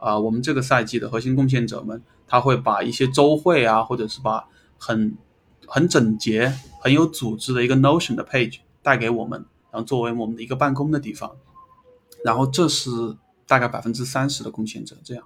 [0.00, 5.16] 啊，我们这个赛季的核心贡献者们，他会把一些周会啊，或者是把很
[5.66, 11.30] 很整洁、很有组织的一个 Notion 的 page 带给我们，然后作为我们的一个办公的地方。
[12.24, 12.90] 然后这是
[13.46, 15.24] 大概百分之三十的贡献者这样。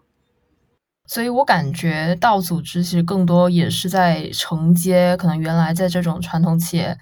[1.07, 6.99] 所以我感觉到组织其实更多也是在承接可能原来在这种传统企业。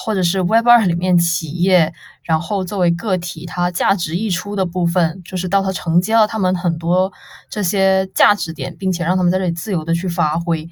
[0.00, 7.12] 或者是 Web 二里面企业，然后作为个体，它价值溢出的部分，就是到它承接了他们很多
[7.50, 10.68] 这些价值点，并且让他们在这里自由的去发挥。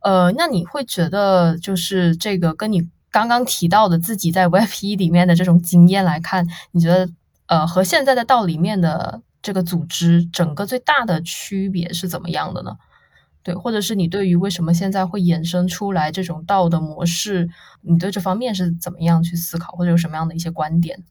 [0.00, 7.06] 呃，那你会觉得就是这个跟你刚刚提到的自己在 Web 一里面的这种经验来看，你觉得
[7.46, 12.76] 呃和现在的道里面的这个组织整个最大的区别是怎么样的呢？
[13.42, 17.48] 对，或者是你对于为什么现在会衍生出来这种道的模式，
[17.80, 21.02] 你对这方面是怎么样去思考，或者有什么样的一些观点？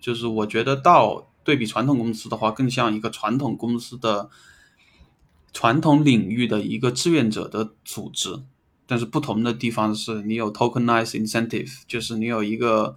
[0.00, 4.28] 就是我觉得道对比传统公司的话，更像一个传统公司的
[5.52, 8.42] 传统领域的一个志愿者的组织，
[8.88, 12.96] 但是不同的地方是你有 tokenized incentive，就是你有一个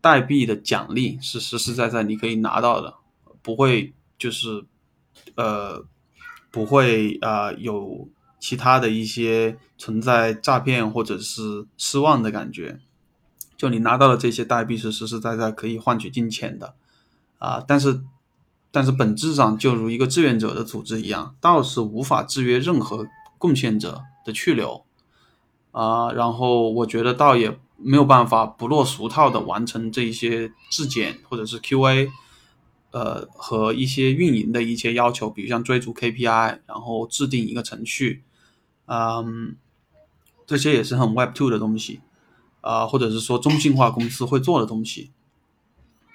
[0.00, 2.94] 代币的奖励是实实在在你可以拿到的，
[3.42, 4.64] 不会就是
[5.34, 5.84] 呃。
[6.56, 8.08] 不会啊，有
[8.40, 12.80] 其他的一些存在诈骗或者是失望的感觉。
[13.58, 16.74] 就你拿到的这些代币是实实在在可以换取金钱的
[17.36, 18.00] 啊，但是
[18.70, 24.82] 但是本质上就如一个志愿者的组织一样，倒是无法制约任何贡献者的去留
[25.72, 26.10] 啊。
[26.12, 32.08] 然后我觉得倒也没有办法不落俗套的完成这一些质检或者是 QA。
[32.96, 38.22] 呃，和一些运营的一些要求，比如像追逐 KPI，然后制定一个程序，
[38.86, 39.54] 嗯，
[40.46, 42.00] 这些也是很 Web Two 的东西，
[42.62, 45.10] 啊，或者是说中心化公司会做的东西，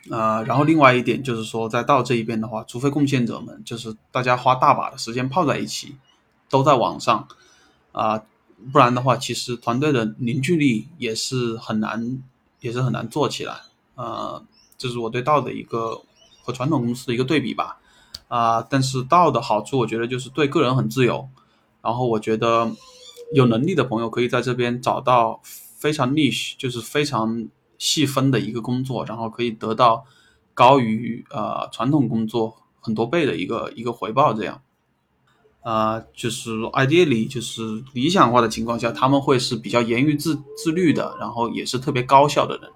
[0.09, 5.97] 啊，然后另外一点就是说，在道这一边的话，除非贡献者们就是大家花大把的时间泡在一起，
[6.49, 7.27] 都在网上，
[7.91, 8.23] 啊，
[8.73, 12.23] 不然的话，其实团队的凝聚力也是很难，
[12.59, 13.61] 也是很难做起来，
[13.93, 14.43] 呃，
[14.79, 16.01] 这是我对道的一个。
[16.43, 17.77] 和传统公司的一个对比吧，
[18.27, 21.27] 啊，但是道的好处，我觉得就是对个人很自由。
[21.81, 22.71] 然后我觉得
[23.33, 27.47] 有能力的朋友可以在这边找到非常 niche，就是非常
[27.79, 30.05] 细分的一个工作，然后可以得到
[30.53, 34.31] 高于呃传统工作很多倍的一个一个回报。
[34.31, 34.61] 这样，
[35.61, 42.69] 啊，就是 ideally 就是理想化的情况下，他们会是比较严于自自律的，然后也是特别高效的人。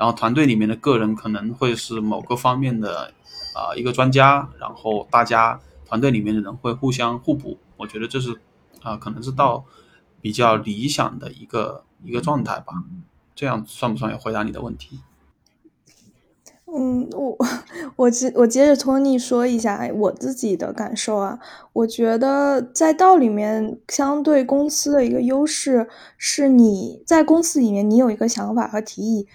[0.00, 3.12] 然后团队里面的个人可能会是某个方面的
[3.54, 8.40] 啊一个专家，然后大家团队里面的人会互相互补，我觉得这是
[8.82, 9.62] 啊可能是到
[10.22, 12.72] 比较理想的一个一个状态吧。
[13.34, 15.00] 这样算不算有回答你的问题？
[16.72, 17.36] 嗯，我
[17.96, 21.38] 我接我接着托尼说一下我自己的感受啊，
[21.74, 29.28] 我觉得在道里面相对公司的一个优势是你在公司里面你有一个想法和提议。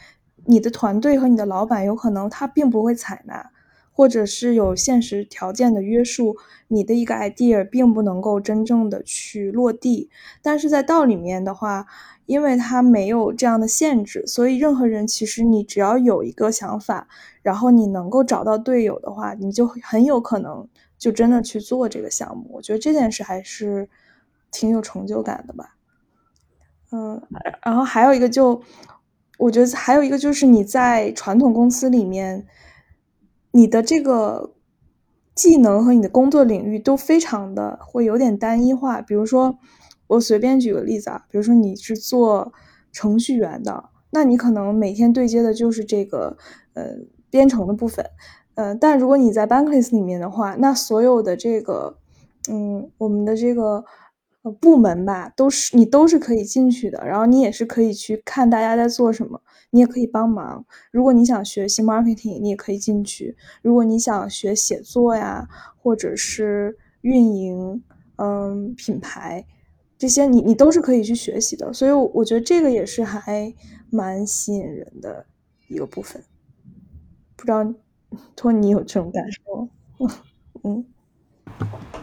[0.45, 3.51] 你的团队和你的老板有可能他并不会采纳，
[3.91, 10.09] 或者是有现实条件的约束，你的一个 idea 并不能够真正的去落地。
[10.41, 11.87] 但是在道里面的话，
[12.25, 17.07] 因为它没有这样的限制，所以任何人其实你只要有一个想法，
[17.41, 22.49] 然后你能够找到队友的话，你就很有可能就真的去做这个项目。
[22.53, 23.89] 我觉得这件事还是
[24.51, 25.75] 挺有成就感的吧。
[26.91, 27.21] 嗯，
[27.63, 28.61] 然后还有一个就。
[29.37, 32.45] 我觉得还有一个就是你在传统公司里面，
[33.51, 34.53] 你的这个
[35.33, 39.01] 技能和你的工作领域都非常的会有点单一化。
[39.01, 39.57] 比如说，
[40.07, 42.53] 我随便举个例子啊，比如说你是做
[42.91, 46.37] 程序员的，那你可能每天对接的就是这个
[46.73, 46.95] 呃
[47.29, 48.05] 编程的部分，
[48.55, 51.97] 呃，但如果你在 Bankless 里面的话，那所有的这个
[52.49, 53.83] 嗯我们的这个。
[54.51, 60.65] 部门吧，都是你都是可以进去的，然后你也是可以去看大家在做什么，你也可以帮忙。
[60.91, 65.47] 如果你想学习 marketing，你也可以进去；如果你想学写作呀，
[65.81, 67.83] 或者是运营，
[68.17, 69.45] 嗯，品牌
[69.97, 71.73] 这些，你你都是可以去学习的。
[71.73, 73.53] 所以我觉得这个也是还
[73.89, 75.25] 蛮吸引人的
[75.67, 76.23] 一个部分。
[77.35, 77.73] 不知道
[78.35, 79.67] 托尼有这种感受？
[80.63, 80.85] 嗯。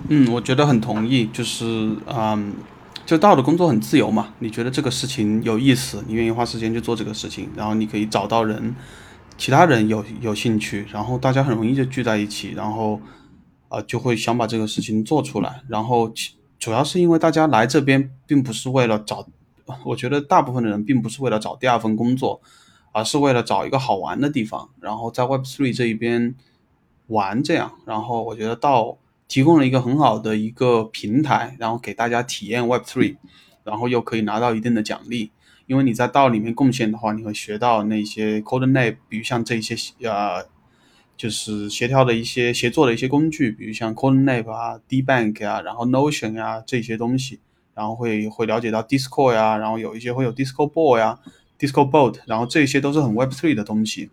[0.09, 2.55] 嗯，我觉得很同意，就是嗯，
[3.07, 4.35] 就道的工作很自由嘛。
[4.41, 8.75] 你觉得这个事情有意思，你愿意花时间去做这个事情，然后你可以找到人，
[9.39, 13.01] 其他人有有兴趣，然后大家很容易就聚在一起，然后
[13.69, 15.63] 啊就会想把这个事情做出来。
[15.69, 16.13] 然后
[16.59, 19.27] 主要是因为大家来这边并不是为了找，
[19.85, 22.43] 我觉得大部分的人并不是为了找第二份工作，
[22.91, 26.35] 而是为了找一个好玩的地方，然后在 Web Three 这一边
[27.07, 27.73] 玩这样。
[27.87, 28.99] 然后我觉得到。
[29.33, 33.17] 提供了一个很好的一个平台，然后给大家体验 Web Three，
[33.65, 35.31] 然后又可以拿到一定的奖励。
[35.65, 39.75] 因为你在道里面贡献的话，你会学到那些 Code Lab，比如像这些
[40.07, 40.47] 呃，
[41.17, 47.41] 就是协调的一些协作的一些工具，比如像 Code Lab 啊、D Bank 啊，然后 Notion 啊这些东西，
[47.73, 51.19] 然后会会了解到 Discord 呀，然后有一些会有 Discord Ball 呀、
[51.59, 54.11] Disco Board，然后这些都是很 Web3 的东西，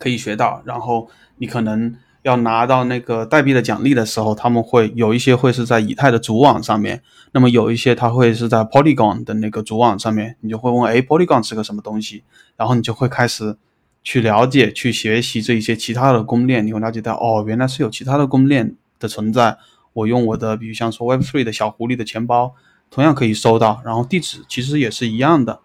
[0.00, 0.60] 可以学到。
[0.66, 1.94] 然后你可能
[2.24, 12.24] 要拿到那个代币的奖励的时候，他们会有一些会是在以太的主网上面，那么有一些它会是在 Polygon 的那个主网上面，你就会问，哎，Polygon 是个什么东西？
[12.56, 13.56] 然后你就会开始
[14.02, 19.58] 去了解、去学习这一些其他的公链，你会了解到，哦，原来是有其他的公链的存在。
[19.92, 22.54] 我用我的，比如像说 Web3 的小狐狸的钱包，
[22.90, 25.60] 同样可以收到，然后地址其实也是一样的。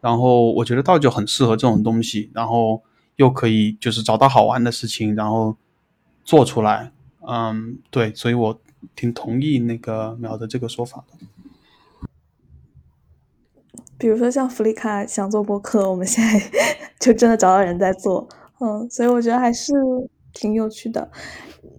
[0.00, 2.82] 然后我觉得道就很适合这种东西，然后
[3.16, 5.56] 又可以就是找到好玩的事情，然后
[6.30, 6.92] 做出来。
[7.26, 8.60] 嗯，对，所以我
[8.94, 12.06] 挺同意那个苗的这个说法的。
[13.98, 16.40] 比如说像弗里卡想做播客，我们现在
[17.00, 18.28] 就真的找到人在做，
[18.60, 19.72] 嗯，所以我觉得还是
[20.32, 21.10] 挺有趣的。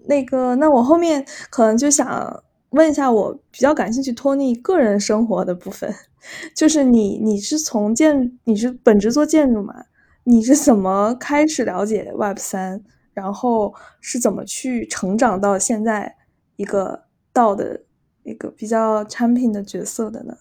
[0.07, 5.95] 那个，那我后面可能就想问一下，我比较感兴趣托尼个人生活的部分，
[6.53, 9.85] 就是你你是从建你是本职做建筑嘛？
[10.25, 16.15] 你是怎么开始了解 Web 三，然后是怎么去成长到现在
[16.55, 17.81] 一个道的
[18.23, 20.37] 一个比较产品的角色的呢？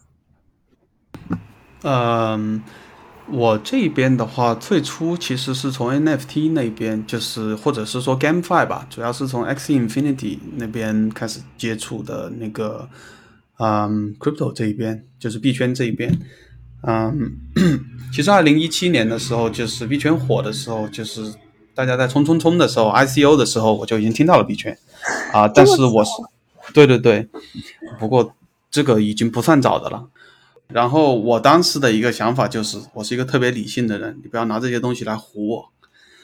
[1.83, 2.63] 嗯。
[3.33, 12.89] 我这边的话，最初其实是从 NFT 那边，就是或者是说 GameFi 吧，主要是从 X Infinity 那边开始接触的那个，
[13.61, 16.13] 嗯，Crypto 这一边，就是币圈这一边。
[16.83, 17.37] 嗯，
[18.13, 21.33] 其实二零一七年的时候，就是币圈火的时候，就是
[21.75, 24.77] 大家在冲冲冲的时候，ICO 的时候，我就已经听到了币圈。
[25.33, 26.11] 啊， 但是我是，
[26.75, 27.29] 对对对，
[27.99, 28.35] 不过
[28.71, 30.09] 这个已经不算早的了。
[30.69, 35.71] 然后我当时的一个想法就是，我是一个特别理性的人，你不要拿这些东西来唬我。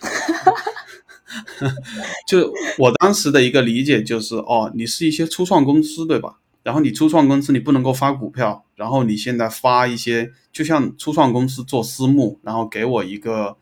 [2.29, 6.39] 就我当时的一个理解就是，哦，你是一些初创公司，对吧？
[6.63, 13.57] 然后你初创公司你不能够发股票，然后你现在发一些，就像初创公司做私募，然后给我一个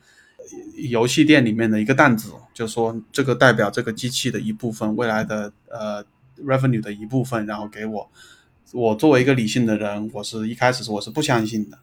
[0.77, 6.05] 游戏店里面的一个担子，就说这个代表这个机器的一部分，未来的呃
[6.45, 8.11] revenue 的一部分，然后给我。
[8.73, 11.79] 我作为一个理性的人，我是一开始我是不相信的，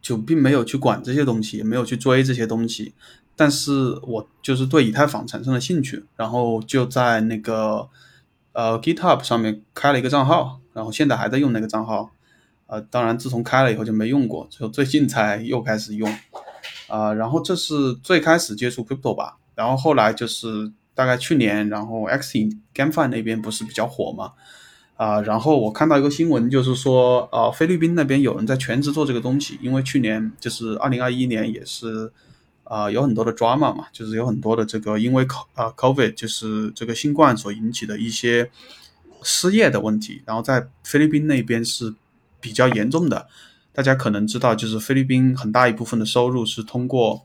[0.00, 2.94] 就并没有去管这些东西，也没有去追这些东西。
[3.36, 7.88] 但是我就是对以太坊产生了兴趣，然后就在那个
[8.52, 12.10] 呃 GitHub 上面开了一个账号，然后现在还在用那个账号。
[12.66, 16.10] 呃，当然自从开了以后就没用过，就最近才又开始用。
[16.92, 24.32] 啊，然后这是最开始接触 Crypto 吧，然后后来就是大概去年，然后 X in GameFi 那边不是比较火嘛。
[24.98, 32.12] 啊，然后我看到一个新闻，就是说，呃，菲律宾那边有人在全职做这个东西，因为去年就是二零二一年也是，
[32.64, 38.50] 啊，有很多的 drama 嘛，就是有很多的这个因为 co 啊 covid 就是这个新冠所引起的一些
[39.22, 41.94] 失业的问题，然后在菲律宾那边是
[42.38, 43.26] 比较严重的。
[43.72, 47.22] 大家可能知道，就是菲律宾很大一部分的收入是通过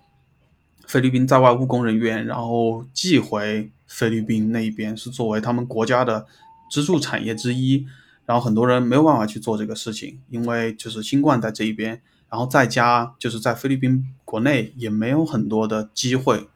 [0.85, 6.25] 菲律宾在外务工人员，然后寄回菲律宾那一边，是作为他们国家的。
[6.69, 7.87] 支柱产业之一，
[8.25, 16.49] 然后很多人没有办法去做这个事情，因为就是新冠在这一边，然后在家就是在菲律宾国内也没有很多的机会，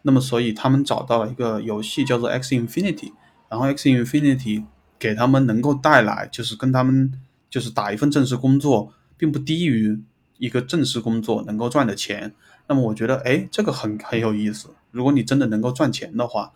[0.00, 3.12] 那么所以他们找到了一个游戏叫做 X Infinity，
[3.50, 4.64] 然后 X Infinity
[4.98, 7.12] 给他们能够带来就是跟他们
[7.50, 10.02] 就是打一份正式工作，并不低于
[10.38, 12.34] 一个正式工作能够赚的钱，
[12.66, 16.52] 那么我觉得哎这个很很有意思，如果你真的能够赚钱的话。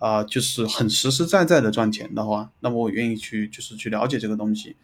[0.00, 4.76] 啊，就是很实实在在的赚钱的话，那么我愿意去，就是去了解这个东西。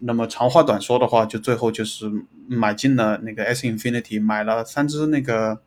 [0.00, 2.10] 那么长话短说的话，就最后就是
[2.48, 5.62] 买进了那个 S Infinity，买了三只那个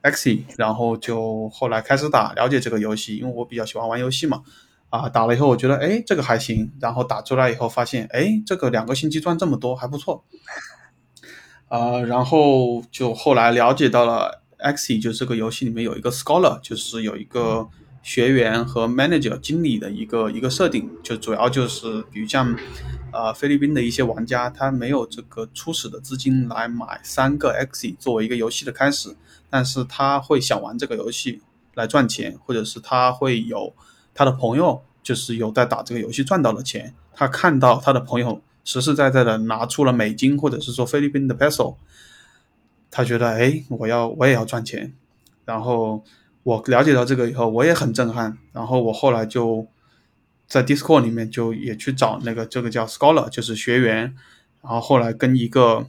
[0.00, 4.42] X，然后就后来开始打，了解这个游戏，因为我比较喜欢玩游戏嘛。
[4.90, 6.70] 啊，打了以后我觉得，哎，这个还行。
[6.78, 10.24] 然后打出来以后发现，哎，这个两个星期赚这么多，还不错。
[11.68, 17.68] 啊，然后就后来了解到了 XE 就这个游戏里面有一个 Scholar，就是有一个。
[18.02, 22.56] 学员和 manager 经理的一个一个设定，就主要就是，比如像，
[23.12, 29.14] 呃，菲律宾的一些玩家，他没有这个初始的资金来买三个 XE 作为一个游戏的开始，
[29.50, 31.42] 但是他会想玩这个游戏
[31.74, 33.74] 来赚钱，或者是他会有
[34.20, 41.76] 他的朋友，就是有在打这个游戏赚到了钱，他看到他的朋友实实在在的拿出了美金，或者是说菲律宾的 peso，
[42.90, 44.92] 他觉得，哎，我要我也要赚钱，
[45.46, 46.04] 然后。
[46.42, 48.38] 我了解到这个以后，我也很震撼。
[48.50, 49.66] 然后我后来就
[50.48, 54.16] 在 Discord 里面就也去找那个这个叫 Scholar，就是学员。
[54.62, 55.86] 然后后来跟一个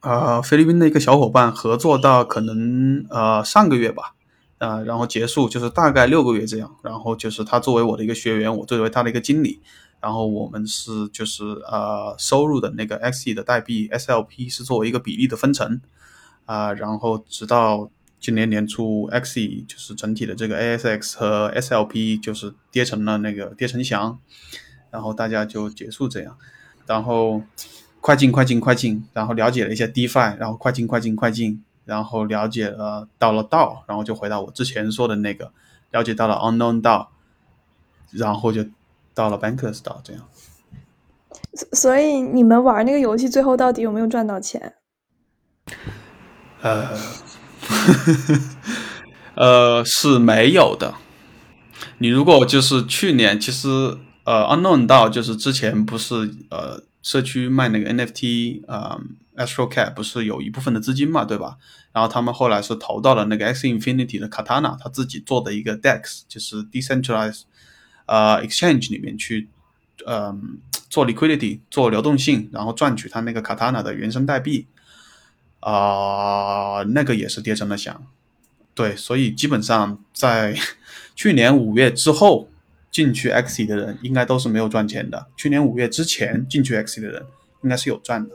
[0.00, 4.14] 呃菲律宾的一个小伙伴合作到可能呃上个月吧，
[4.58, 6.76] 啊，然后结束就是大概六个月这样。
[6.82, 9.60] 然后就是他作为我的一个学员，我作为他的一个经理。
[10.00, 15.80] 然后我们是就是呃收入的那个 XE 的代币 SLP 是作为一个比例的分成
[16.44, 17.90] 啊，然后直到
[18.20, 24.16] 今年年初 XE 就是整体的这个 ASX 和 SLP 就是跌成了那个跌成翔，
[24.92, 26.38] 然后大家就结束这样，
[26.86, 27.42] 然后
[28.00, 35.50] 快进快进快进，然后了解了一下 DeFi，然后快进快进快进，然后了解了到了道，然后就回到我之前说的那个
[35.90, 37.10] 了解到了 Unknown 道，
[38.12, 38.64] 然后就。
[39.14, 40.22] 到了 Bankless 道这样，
[41.72, 44.74] 所以你们玩那个游戏最后到底有没有赚到钱？
[46.62, 46.96] 呃，
[49.34, 50.94] 呃是没有的。
[51.98, 59.00] 你如果就是去年，其实呃 Unknown 道就是之前不是呃社区卖那个 NFT 呃
[59.38, 61.56] Astro Cat 不是有一部分的资金嘛，对吧？
[61.92, 67.42] 然后他们后来是投到了那个 X Infinity 的 Katana，他自己做的一个 DEX，就是 Decentralized。
[68.06, 69.50] 呃，exchange 里面去，
[70.06, 70.58] 嗯，
[70.88, 74.66] 做 liquidity，做流动性，然后赚取他那个 Katana 的原生代币，
[75.60, 78.06] 啊，那个也是跌成了翔。
[78.72, 80.56] 对，所以基本上在
[81.14, 82.48] 去年五月之后
[82.90, 85.26] 进去 X 的人，应该都是没有赚钱的。
[85.36, 87.26] 去年五月之前进去 X 的人，
[87.62, 88.34] 应该是有赚的。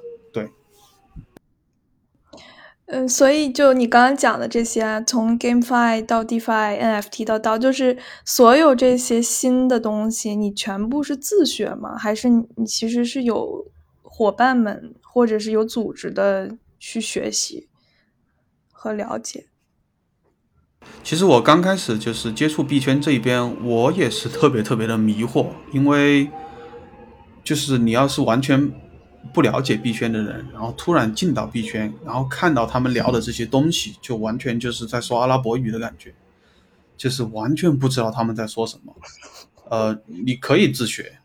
[2.85, 11.97] 嗯，所以就你刚刚讲的这些啊，从 GameFi 到 DeFi、NFT 到到，就是所有这些新的东西，你全部是自学吗？
[11.97, 13.65] 还是你其实是有
[14.01, 17.69] 伙伴们或者是有组织的去学习
[18.69, 19.45] 和了解？
[21.01, 26.29] 其实我刚开始就是接触币圈这一边，我也是特别特别的迷惑，因为
[27.45, 28.82] 就是你要是完全。
[29.31, 36.13] 不了解币圈的人，然后突然进到币圈，然后看到他们聊的这些东西，就完全就是在说阿拉伯语的感觉，
[36.97, 38.95] 就是完全不知道他们在说什么。
[39.69, 41.19] 呃，你可以自学，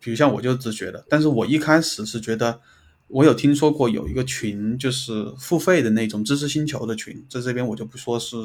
[0.00, 2.60] 比如像我就自学的，但是我一开始是觉得，
[3.08, 8.36] 我有听说过有一个群，就是付费的那种知识星球的群，在这边我就不说是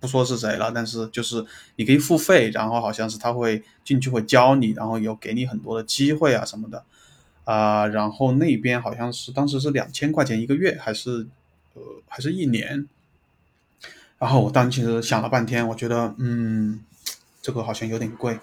[0.00, 1.44] 不说是谁了，但是就是
[1.76, 6.84] 你可以付费，然后好像是他会进去会教你，然后有给你很多的机会啊什么的。
[7.48, 11.26] 啊，然后那边好像是当时是两千块钱一个月，还是
[11.72, 12.86] 呃，还是一年。
[14.18, 16.78] 然后我当时其实想了半天，我觉得嗯，
[17.40, 18.38] 这个好像有点贵，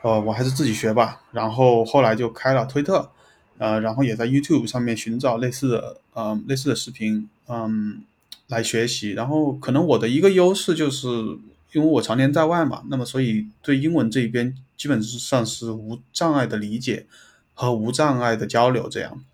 [0.00, 1.20] 呃，我还是自己学吧。
[1.32, 3.10] 然后后来就开了推特，
[3.58, 8.02] 呃，然后也在 YouTube 上面寻找类似的呃类似的视频，嗯，
[8.46, 9.10] 来学习。
[9.10, 11.06] 然后可能我的一个优势就是，
[11.72, 17.04] 因为我常年在外嘛，那么所以对英文这一边基本上是无障碍的理解。
[17.54, 19.24] 和无障碍的交流，这样。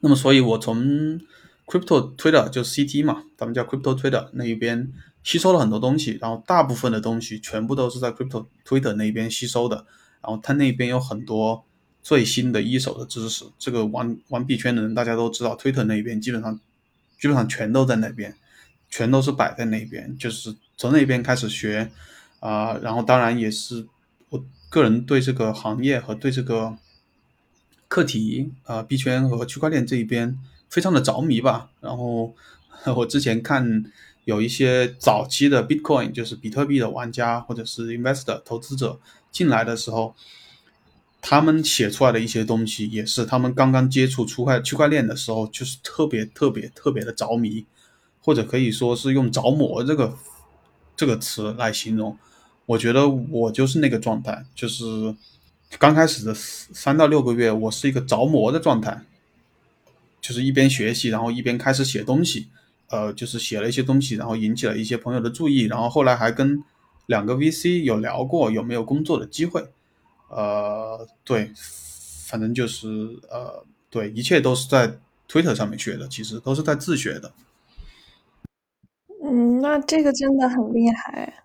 [0.00, 1.20] 那么，所以我从
[1.66, 4.90] Crypto Twitter 就 CT 嘛，咱们叫 Crypto Twitter 那一边
[5.22, 9.84] 吸收了很多东西，然后大部分的东西全部都是在 Crypto Twitter 那边吸收的。
[10.22, 11.64] 然后他那边有很多
[12.02, 16.58] 最新的一手的知识，这个玩玩币圈的人大家都知道，Twitter 那边基本上
[17.20, 18.34] 基本上全都在那边，
[18.88, 21.90] 全都是摆在那边，就是从那边开始学
[22.40, 22.78] 啊。
[22.82, 23.86] 然后当然也是
[24.30, 26.78] 我个人对这个行业和对这个。
[27.90, 30.38] 课题啊，币圈和区块链这一边
[30.68, 31.70] 非常的着迷吧。
[31.80, 32.32] 然后
[32.96, 33.84] 我之前看
[34.26, 39.00] 有一些早期的 Bitcoin，就是比特币的玩家或者是 investor 投资者
[39.32, 40.14] 进来的时候，
[41.20, 47.66] 他们写出来的一些东西，也是他们刚刚接触区块区块链的时候，就是特别特别特别的着迷，
[48.22, 50.16] 或者可以说是用着魔这个
[50.96, 52.16] 这个词来形容。
[52.66, 55.16] 我觉得我就是那个状态，就是。
[55.78, 59.02] 刚开始的三到六个月，我是一个着魔的状态，
[60.20, 62.48] 就是一边学习，然后一边开始写东西，
[62.88, 66.62] 呃，就是写了一些东西，然后引起了一些朋友的注意，然后后来还跟
[67.06, 69.64] 两个 VC 有聊过有没有工作的机会，
[70.28, 71.50] 呃，对，
[72.26, 72.86] 反正就是
[73.30, 74.98] 呃，对，一切都是在
[75.28, 77.32] Twitter 上面学的，其实都是在自学的。
[79.24, 81.44] 嗯，那这个真的很厉害。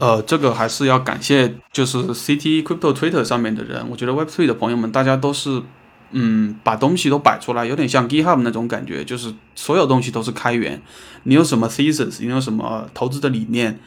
[0.00, 3.88] 呃，这个还是要感谢，就是 CT Crypto Twitter 上面的人。
[3.88, 5.62] 我觉得 Web3 的朋友们，大家都是，
[6.10, 10.82] 嗯，把东西都摆出来，有点像 GitHub 那种感觉，就是所有东西都是开源。
[11.22, 13.78] 你有什么 thesis，你有什么投资的理念，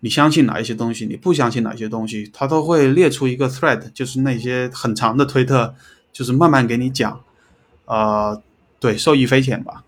[0.00, 5.74] 你相信哪一些东西，你不相信哪些东西，他都会列出一个 thread，就是那些很长的推特，
[6.10, 7.20] 就是慢慢给你讲。
[7.84, 8.42] 呃，
[8.80, 9.84] 对，受益匪浅吧。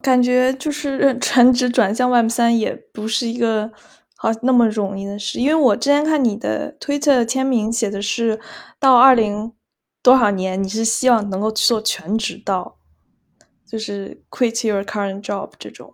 [0.00, 3.72] 感觉就是全职 转向 Web 三也不是一个。
[4.24, 8.40] 好那么容易的事，因为我之前看你的推特签名写的是
[8.80, 9.52] 到二零
[10.02, 12.76] 多少年，你是希望能够去做全职到，
[13.66, 15.92] 就是 quit your current job 这种。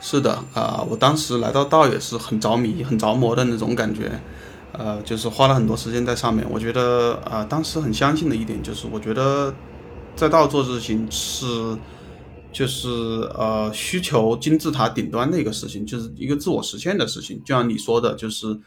[0.00, 4.10] 是的啊，我当时来到道也是很着迷、很着魔的那种感觉，
[4.72, 6.44] 呃，就是花了很多时间在上面。
[6.50, 9.54] 我觉得啊、当时很相信的一点就是，我觉得
[10.16, 11.46] 在道做事情是
[12.52, 12.88] 就是
[13.34, 17.38] 呃需求金字塔顶端的一个事情，就是一个自我实现的事情。
[17.44, 18.58] 就像你说的，就是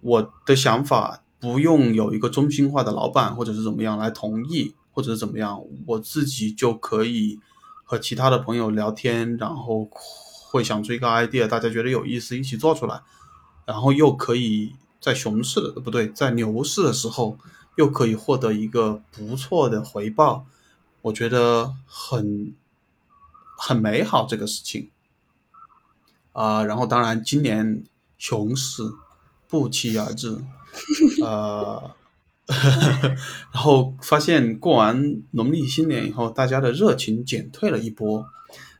[0.00, 7.38] 我的想法不用有一个中心化的老板或者是怎么样来同意，或者是怎么样，我自己就可以
[7.84, 9.88] 和其他的朋友聊天，然后
[10.50, 13.00] 会想出一个 idea，大家觉得有意思，一起做出来，
[13.66, 17.36] 然后又可以在熊市的不对，在牛市的时候
[17.76, 20.46] 又可以获得一个不错的回报，
[21.02, 22.52] 我觉得很
[23.64, 24.90] 很美好这个事情
[26.32, 27.84] 啊、然后当然今年
[28.18, 28.82] 熊市
[29.46, 30.42] 不期而至，
[31.22, 31.94] 呃，
[33.52, 38.26] 然后发现过完农历新年以后，大家的热情减退了一波，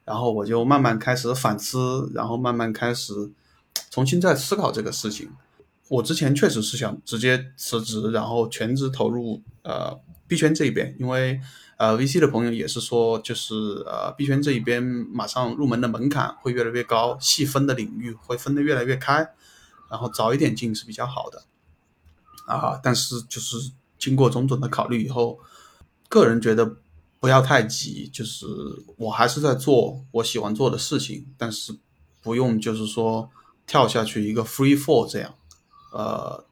[0.05, 3.31] 然后我就慢慢开始反思，然后慢慢开始
[3.91, 5.31] 重新再思考这个事情。
[5.89, 11.39] 我之前确实是想直接辞职，然后全职投入呃币圈这一边，因为
[11.83, 13.55] 呃 VC 的朋友也是说，就是
[13.87, 19.29] 呃币圈这一边马上入门的门槛会越来越高，细分的领域会分得越来越开，
[19.91, 21.43] 然后早一点进是比较好的
[22.47, 22.79] 啊。
[22.81, 25.41] 但是就是经过种种的考虑以后，
[26.09, 26.77] 个人觉得
[27.19, 28.47] 不要太急，就是
[28.97, 31.77] 我还是在做我喜欢做的事情，但是
[32.23, 33.29] 不用就是说
[33.67, 35.35] 跳下去一个 free fall 这样。
[35.93, 36.45] 呃，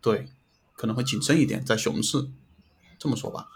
[0.00, 0.28] 对，
[0.74, 2.26] 可能会谨慎一点，在熊市，
[2.98, 3.48] 这么说吧。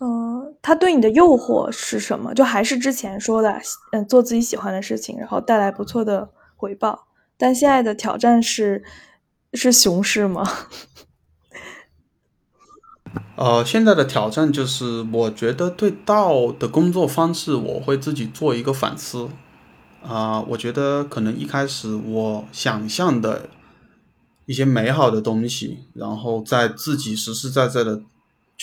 [0.00, 0.33] 嗯，
[0.64, 2.32] 他对你的诱惑是什么？
[2.32, 3.60] 就还是之前说的，
[3.92, 7.06] 嗯，做自己喜欢的事情，然后带来不错的回报。
[7.36, 8.82] 但现在的挑战是
[9.52, 10.42] 是熊市吗？
[13.36, 19.28] 呃，现在的挑战就是，我觉得对道的工作方式，我会自己做一个反思。
[20.02, 23.50] 啊、我觉得可能一开始我想象的
[24.46, 28.00] 一些美好的东西，然后在自己实实在在的，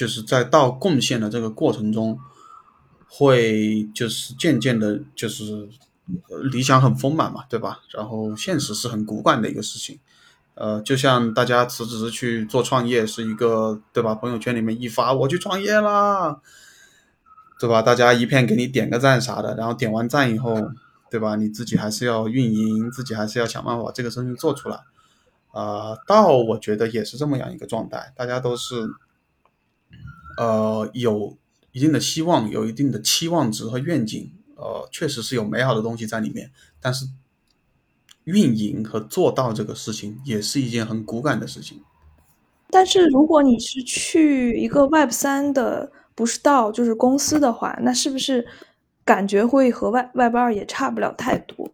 [0.01, 2.17] 就是在道贡献的这个过程中，
[3.07, 5.69] 会就是渐渐的，就是
[6.51, 7.81] 理想很丰满嘛，对吧？
[7.91, 9.99] 然后现实是很骨感的一个事情。
[10.55, 14.15] 呃，就像大家辞职去做创业是一个，对吧？
[14.15, 16.41] 朋友圈里面一发我去创业啦，
[17.59, 17.83] 对吧？
[17.83, 20.55] 大家一片给你点个赞啥的，然后点完赞以后，
[21.11, 21.35] 对吧？
[21.35, 24.79] 你自己还是要运营，自己还是要想办法把这个事情做出来。
[25.51, 28.87] 啊、道我觉得也是这么样一个状态，大家都是
[30.41, 31.37] 呃有
[31.71, 37.05] 一定的希望，有一定的期望值和愿景，呃，确实是有美好的东西在里面，但是
[38.23, 41.83] 运营和做到这个事情也是一件很骨感的事情。
[42.71, 48.47] 但是如果你是去一个 Web 三的，不是到就是公司的话，那是不是
[49.05, 51.69] 感觉会和 Web Web 二也差不了太多？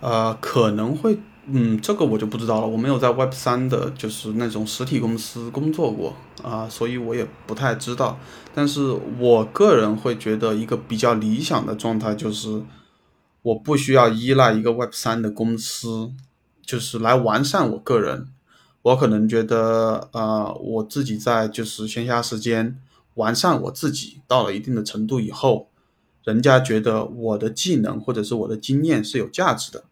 [0.00, 1.18] 呃，可能会，
[1.50, 8.18] 嗯，这个我就不知道了，我没有在 Web 三的，就是那种实体公司工作过啊、所以我也不太知道。
[8.54, 12.62] 但是我个人会觉得一个比较理想的状态就是，
[13.42, 16.12] 我不需要依赖一个 Web 三的公司，
[16.64, 18.28] 就是来完善我个人。
[18.82, 22.78] 我可能觉得，呃，我自己在就是闲暇时间
[23.14, 25.68] 完善我自己到了一定的程度以后，
[26.24, 29.84] 人家觉得我的技能或者是我的经验是有价值的，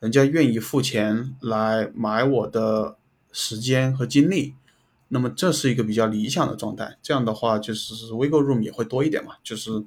[0.00, 2.96] 人家愿意付钱来买我的
[3.32, 4.54] 时间和精力，
[5.08, 6.98] 那么这是一个比较理想的状态。
[7.02, 9.84] 这样的话，就是 wiggle room 也会多一点嘛，就是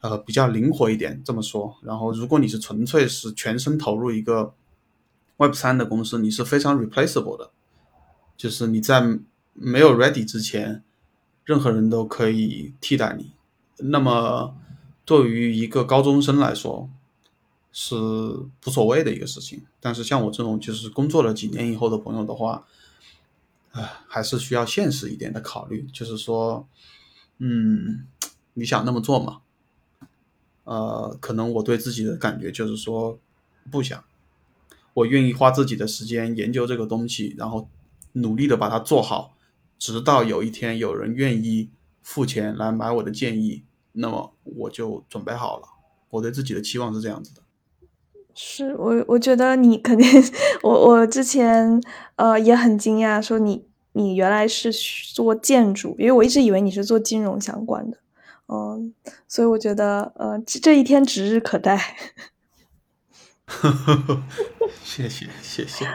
[0.00, 1.76] 呃比较灵活一点这么说。
[1.82, 4.54] 然后，如果你是纯粹是全身投入一个
[5.36, 7.50] Web 三的公司，你是非常 replaceable 的，
[8.36, 9.18] 就是你在
[9.52, 10.82] 没有 ready 之前，
[11.44, 13.32] 任何人都可以替代你。
[13.78, 14.54] 那么，
[15.04, 16.88] 对于一个高中生来说，
[17.76, 19.66] 是无所谓的一个事情。
[19.80, 22.64] 但是像我这种就是工作了几年以后的朋友的话，
[23.72, 26.66] 啊，还是需要现实一点的考虑，就是说，
[27.38, 28.06] 嗯，
[28.54, 29.42] 你想那么做吗？
[30.62, 33.18] 呃，可能我对自己的感觉就是说，
[33.70, 34.02] 不想。
[34.94, 37.68] 我愿意花自己的时间研究这个东西，然后
[38.12, 39.36] 努力的把它做好，
[39.76, 41.68] 直到有一天有人愿意
[42.00, 45.66] 付钱来买我的建议，那么我就准备好了。
[46.10, 47.42] 我对自己的期望是这样子的。
[48.34, 50.06] 是我，我觉得你肯定，
[50.62, 51.80] 我我之前
[52.16, 57.98] 呃也很惊讶，说你你原来是做建筑，因为我一直以为你是做金融相关的，
[58.48, 58.92] 嗯，
[59.28, 61.96] 所以我觉得呃这这一天指日可待。
[64.82, 65.86] 谢谢谢谢。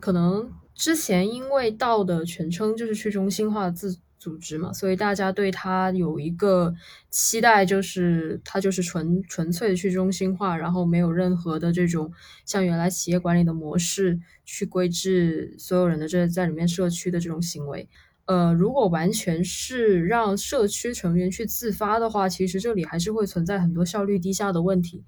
[0.00, 6.74] 可能之前因为道的全称就是去中心化自组织嘛，所以大家对它有一个
[7.08, 12.12] 期待，就是它就是纯纯粹的去中心化，然后没有任何的这种
[12.44, 17.88] 像原来企业管理的模式去规制所有人的这在里面社区的这种行为。
[18.26, 25.04] 呃，如果完全是让社区成员去自发的话，其实这里还是会存在很多效率低下的问题。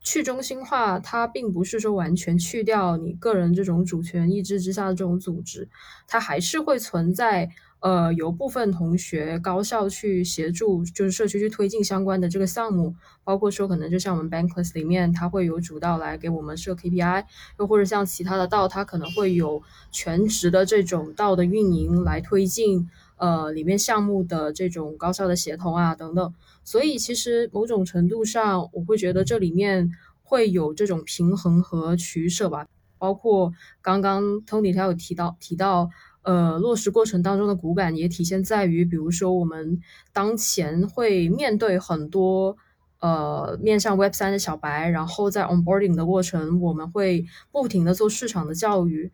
[0.00, 5.68] 去中心化，它并不是说完全去掉你个人这种主权意志之下的这种组织，
[6.06, 7.50] 它还是会存在。
[7.80, 17.24] 呃，由部分同学高校去协助，就是社区去推进相关的这个项目，包括说可能就像我们 Bankless 里面，它会有主道来给我们设 KPI，
[17.60, 19.62] 又或者像其他的道，它可能会有
[19.92, 26.34] 全职的这种道的运营来推进，呃，里面项目的这种高效的协同啊等等。
[26.64, 29.92] 所以其实某种程度上，我会觉得这里面
[30.24, 32.66] 会有这种平衡和取舍吧。
[32.98, 35.90] 包括刚刚 Tony 他有提到提到。
[36.28, 39.80] 呃，落实过程当中的骨感也体现在于，比如说我们
[40.12, 42.54] 当前会面对很多
[43.00, 49.10] 呃面向 Web 三的小白，然后在 onboarding 的过程，我们会不停的做市场的教育。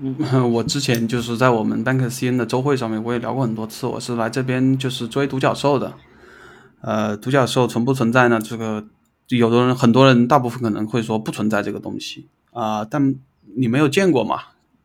[0.00, 5.94] 嗯，我之前就是在我们 Bank CN 的周会上面，我也聊过很多次，我是来这边就是追独角兽的。
[6.80, 8.40] 呃，独角兽存不存在呢？
[8.40, 8.84] 这个
[9.28, 13.14] 有的人很多人大部分可能会说不存在这个东西啊，但
[13.56, 14.40] 你没有见过嘛？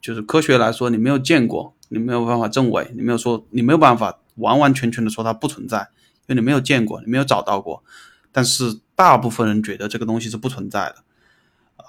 [0.05, 5.89] 就是科学来说，你没有见过，你没有办法证伪，你没有说，你没有办法完完全全的说它不存在，
[6.27, 7.83] 因为你没有见过，你没有找到过。
[8.31, 10.97] 但是大部分人觉得这个东西是不存在的。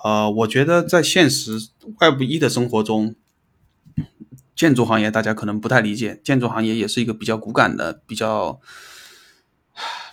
[0.02, 1.68] 呃，我觉得在现实
[2.00, 3.14] 外部一的生活中，
[4.54, 8.58] 建筑行业大家可能不太理解，建筑行业也是一个比较骨感的、比较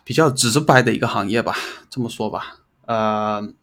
[0.04, 1.56] 比较直白的一个行业吧，
[1.90, 3.54] 这么说吧，呃。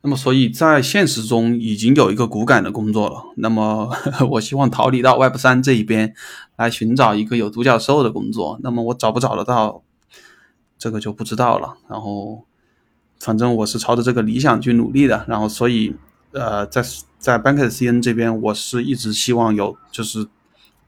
[0.00, 3.24] 那么，所以在现实中已经有一个骨感的工作了。
[3.36, 3.92] 那么，
[4.30, 6.14] 我希望逃离到 Web 三这一边
[6.56, 8.60] 来寻找一个有独角兽的工作。
[8.62, 9.82] 那么，我找不找得到，
[10.78, 11.76] 这个就不知道了。
[11.88, 12.44] 然后，
[13.18, 15.24] 反正我是朝着这个理想去努力的。
[15.26, 15.92] 然后，所以，
[16.30, 16.80] 呃，在
[17.18, 20.28] 在 Bankers CN 这边，我是一直希望有就是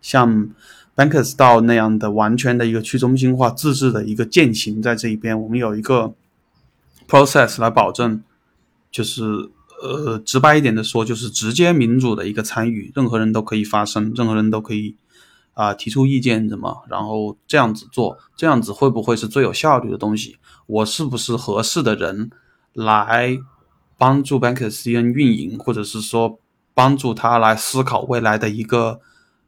[0.00, 0.48] 像
[0.94, 5.38] Bankers 到那样的完全的一个去中心化自治的一个践行在这一边。
[5.42, 6.14] 我们有一个
[7.08, 8.22] process 来保证。
[8.90, 9.22] 就是
[9.82, 14.96] 呃，直白一点的说，就是直接民主的一个参与，任何人都可以发声，任何人都可以
[15.54, 20.36] 啊提出意见，怎么，然后这样子做，这样子会不会是最有效率的东西？
[20.66, 22.30] 我是不是合适的人
[22.74, 23.38] 来
[23.96, 26.38] 帮助 Banker CN 运营，或者是说
[26.74, 29.00] 帮助他来思考未来的一个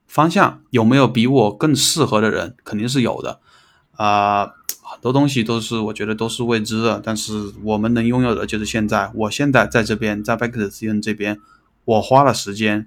[0.07, 0.63] 方向？
[0.71, 2.57] 有没有比我更适合的人？
[2.65, 3.41] 肯定是有的
[3.97, 4.53] 啊。
[4.93, 9.11] 很多东西都是我觉得都是未知的，但是我们能拥有的就是现在。
[9.15, 11.41] 我现在在这边，在 Bankcn 这边，
[11.87, 12.87] 我花了时间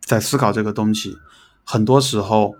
[0.00, 1.16] 在思考这个东西。
[1.62, 2.56] 很多时候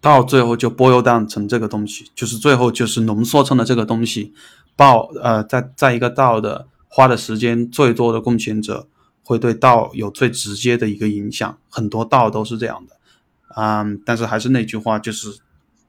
[0.00, 4.32] 到最后就 boil down 成这个东西，就是最后就是浓缩成了这个东西。
[4.74, 8.88] 报呃，在在一个道的花的时间最多的贡献者，
[9.22, 11.58] 会对道有最直接的一个影响。
[11.68, 12.96] 很多道都是这样的，
[13.54, 15.38] 嗯，但是还是那句话，就是。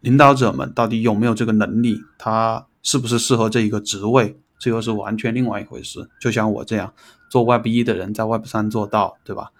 [0.01, 2.01] 领导者们到底有没有这个能力？
[2.17, 4.37] 他是不是适合这一个职位？
[4.59, 6.07] 这又是完全另外一回事。
[6.19, 6.93] 就像我这样
[7.29, 9.51] 做 Web 一的人，在 Web 三做到，对吧？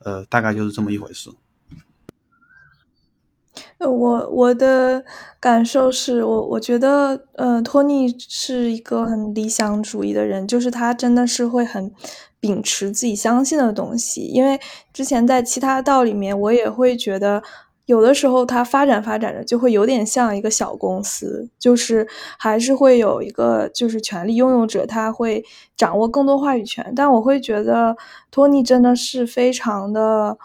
[0.00, 1.30] 呃，大概就是这么一回事。
[3.78, 5.04] 呃我我的
[5.38, 11.92] 感受是我我觉得，呃，托尼是一个很理想主义的人，就是他真的是会很
[12.40, 14.22] 秉持自己相信的东西。
[14.22, 14.60] 因为
[14.92, 17.42] 之前在其他道里面，我也会觉得。
[17.88, 22.06] 有的时候，它发展发展着，就会有点像一个小公司，就是
[22.38, 25.42] 还是会有一个就是权力拥有者，他会
[25.74, 26.92] 掌握更多话语权。
[26.94, 27.96] 但我会觉得
[28.30, 30.36] 托尼真的是非常的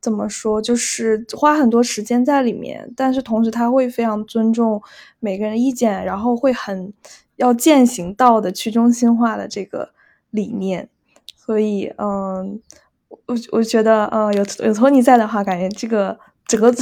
[0.00, 4.80] 怎么说，就是花很多时间在里面，但是同时他会非常尊重
[5.20, 6.94] 每个人意见，然后会很
[7.36, 9.90] 要践行道的去中心化的这个
[10.30, 10.88] 理念。
[11.36, 12.58] 所以，嗯，
[13.26, 16.18] 我我觉得，嗯，有有托尼在的话，感觉这个。
[16.46, 16.72] 整个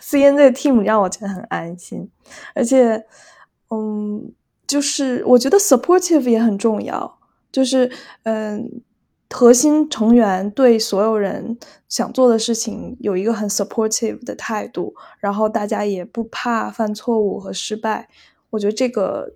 [0.00, 2.10] C N 这个 team 让我觉得很安心，
[2.54, 3.04] 而且，
[3.68, 4.32] 嗯，
[4.66, 7.18] 就是我觉得 supportive 也很重要，
[7.52, 7.90] 就是
[8.22, 8.80] 嗯，
[9.28, 18.08] 核心成员对所有人想做的事情有一个很 supportive 的态度，然后大家也不怕犯错误和失败，
[18.48, 19.34] 我觉得这个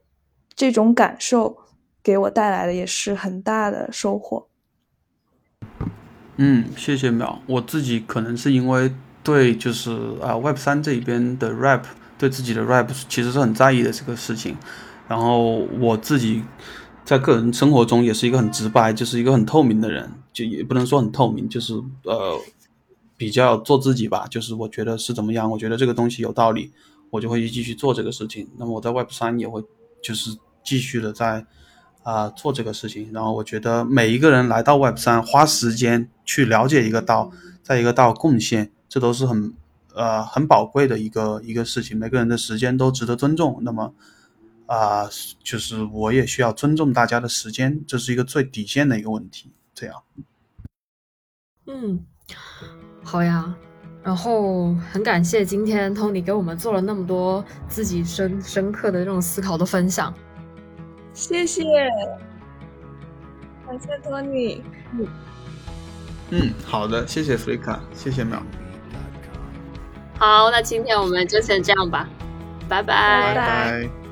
[0.54, 1.58] 这种感受
[2.02, 4.46] 给我带来的也是很大的收获。
[6.36, 8.90] 嗯，谢谢淼，我自己可能是因为。
[9.24, 9.90] 对，就是
[10.22, 11.82] 啊，Web 三这一边的 rap，
[12.18, 14.56] 对自己的 rap 其实是很在意的这个事情。
[15.08, 16.42] 然后我自己
[17.04, 22.38] 在个人生活中也是一个很直白，就是一个很透明的人，就也不能说很透明，就是呃，
[23.16, 26.70] 比较做自己吧，就是我觉得是怎么样，我觉得这个东西有道理，
[27.08, 28.46] 我就会继续做这个事情。
[28.58, 29.62] 那么我在 Web 三也会
[30.02, 31.46] 就是继续的在
[32.02, 33.10] 啊做这个事情。
[33.12, 37.30] 然后我觉得每一个人来到 Web 三，花时间去了解一个道，
[37.62, 39.52] 在一个道贡献，这都是很
[39.92, 41.98] 呃很宝贵的一个一个事情。
[41.98, 43.58] 每个人的时间都值得尊重。
[43.62, 43.92] 那么
[44.66, 45.10] 啊，
[45.42, 49.50] 就是我也需要尊重大家的时间，这是一个最底线的一个问题。
[49.74, 50.00] 这样，
[51.66, 52.06] 嗯。
[53.02, 53.52] 好呀，
[54.04, 60.14] 然后很感谢今天 Tony 给我们做了那么多自己深深刻的这种思考的分享，
[61.12, 61.64] 谢谢，
[63.66, 64.60] 感谢 Tony。
[64.92, 65.08] 嗯
[66.30, 68.40] 嗯，好的，谢谢 Frika，谢谢淼。
[70.18, 72.08] 好，那今天我们就先这样吧，
[72.68, 74.03] 拜拜。